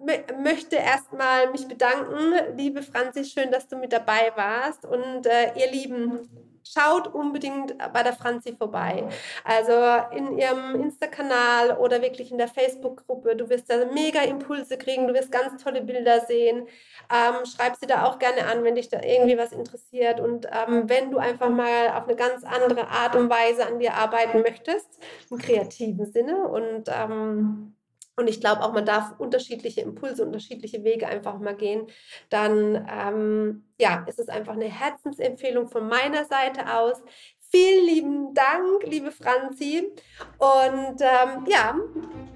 möchte 0.42 0.76
erstmal 0.76 1.50
mich 1.50 1.68
bedanken. 1.68 2.56
Liebe 2.56 2.82
Franzi, 2.82 3.24
schön, 3.24 3.50
dass 3.50 3.68
du 3.68 3.76
mit 3.76 3.92
dabei 3.92 4.32
warst. 4.36 4.86
Und 4.86 5.26
äh, 5.26 5.52
ihr 5.58 5.70
Lieben, 5.70 6.55
schaut 6.72 7.08
unbedingt 7.08 7.76
bei 7.92 8.02
der 8.02 8.12
Franzi 8.12 8.54
vorbei. 8.56 9.08
Also 9.44 9.72
in 10.16 10.38
ihrem 10.38 10.80
Insta-Kanal 10.82 11.76
oder 11.78 12.02
wirklich 12.02 12.30
in 12.30 12.38
der 12.38 12.48
Facebook-Gruppe. 12.48 13.36
Du 13.36 13.48
wirst 13.48 13.70
da 13.70 13.84
mega 13.86 14.22
Impulse 14.22 14.76
kriegen, 14.78 15.06
du 15.06 15.14
wirst 15.14 15.30
ganz 15.30 15.62
tolle 15.62 15.82
Bilder 15.82 16.20
sehen. 16.20 16.66
Ähm, 17.12 17.46
schreib 17.46 17.76
sie 17.76 17.86
da 17.86 18.04
auch 18.04 18.18
gerne 18.18 18.46
an, 18.46 18.64
wenn 18.64 18.74
dich 18.74 18.88
da 18.88 19.00
irgendwie 19.02 19.38
was 19.38 19.52
interessiert. 19.52 20.20
Und 20.20 20.46
ähm, 20.46 20.88
wenn 20.88 21.10
du 21.10 21.18
einfach 21.18 21.50
mal 21.50 21.90
auf 21.90 22.08
eine 22.08 22.16
ganz 22.16 22.44
andere 22.44 22.88
Art 22.88 23.14
und 23.16 23.30
Weise 23.30 23.66
an 23.66 23.78
dir 23.78 23.94
arbeiten 23.94 24.40
möchtest, 24.40 24.98
im 25.30 25.38
kreativen 25.38 26.06
Sinne 26.06 26.48
und 26.48 26.88
ähm, 26.88 27.75
und 28.18 28.28
ich 28.28 28.40
glaube 28.40 28.62
auch, 28.62 28.72
man 28.72 28.86
darf 28.86 29.14
unterschiedliche 29.18 29.82
Impulse, 29.82 30.24
unterschiedliche 30.24 30.82
Wege 30.84 31.06
einfach 31.06 31.38
mal 31.38 31.54
gehen. 31.54 31.86
Dann 32.30 32.88
ähm, 32.90 33.64
ja, 33.78 34.04
ist 34.06 34.18
es 34.18 34.28
einfach 34.28 34.54
eine 34.54 34.64
Herzensempfehlung 34.64 35.68
von 35.68 35.86
meiner 35.86 36.24
Seite 36.24 36.74
aus. 36.74 37.02
Vielen 37.50 37.86
lieben 37.86 38.34
Dank, 38.34 38.84
liebe 38.84 39.12
Franzi. 39.12 39.92
Und 40.38 41.00
ähm, 41.00 41.46
ja, 41.46 41.76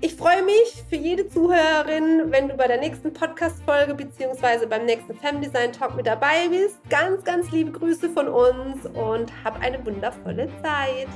ich 0.03 0.15
freue 0.15 0.43
mich 0.43 0.85
für 0.89 0.97
jede 0.97 1.29
Zuhörerin, 1.29 2.31
wenn 2.31 2.49
du 2.49 2.57
bei 2.57 2.69
der 2.69 2.79
nächsten 2.79 3.13
Podcast-Folge 3.13 3.95
bzw. 3.95 4.67
beim 4.67 4.85
nächsten 4.85 5.15
Femdesign 5.15 5.73
Talk 5.73 5.97
mit 5.97 6.07
dabei 6.07 6.49
bist. 6.49 6.79
Ganz, 6.91 7.25
ganz 7.25 7.51
liebe 7.51 7.73
Grüße 7.73 8.11
von 8.11 8.29
uns 8.29 8.85
und 8.87 9.33
hab 9.45 9.61
eine 9.61 9.85
wundervolle 9.85 10.49
Zeit. 10.63 11.09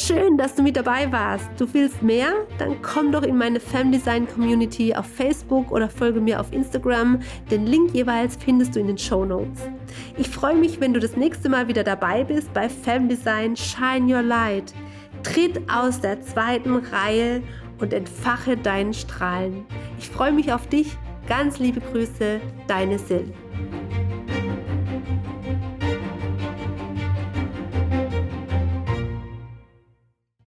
Schön, 0.00 0.36
dass 0.38 0.54
du 0.54 0.62
mit 0.62 0.76
dabei 0.76 1.10
warst. 1.10 1.50
Du 1.58 1.66
willst 1.74 2.04
mehr? 2.04 2.46
Dann 2.58 2.80
komm 2.82 3.10
doch 3.10 3.24
in 3.24 3.36
meine 3.36 3.58
Femdesign 3.58 4.28
Community 4.28 4.94
auf 4.94 5.06
Facebook 5.06 5.72
oder 5.72 5.88
folge 5.90 6.20
mir 6.20 6.38
auf 6.38 6.52
Instagram. 6.52 7.18
Den 7.50 7.66
Link 7.66 7.92
jeweils 7.94 8.36
findest 8.36 8.76
du 8.76 8.80
in 8.80 8.86
den 8.86 8.96
Show 8.96 9.24
Notes. 9.24 9.60
Ich 10.16 10.28
freue 10.28 10.54
mich, 10.54 10.78
wenn 10.80 10.94
du 10.94 11.00
das 11.00 11.16
nächste 11.16 11.48
Mal 11.48 11.66
wieder 11.66 11.82
dabei 11.82 12.22
bist 12.22 12.54
bei 12.54 12.68
Femdesign 12.68 13.56
Shine 13.56 14.14
Your 14.14 14.22
Light. 14.22 14.72
Tritt 15.24 15.60
aus 15.68 16.00
der 16.00 16.22
zweiten 16.22 16.76
Reihe 16.76 17.42
und 17.80 17.92
entfache 17.92 18.56
deinen 18.56 18.94
Strahlen. 18.94 19.66
Ich 19.98 20.08
freue 20.08 20.30
mich 20.30 20.52
auf 20.52 20.68
dich. 20.68 20.96
Ganz 21.28 21.58
liebe 21.58 21.80
Grüße, 21.80 22.40
deine 22.68 23.00
Sil. 23.02 23.34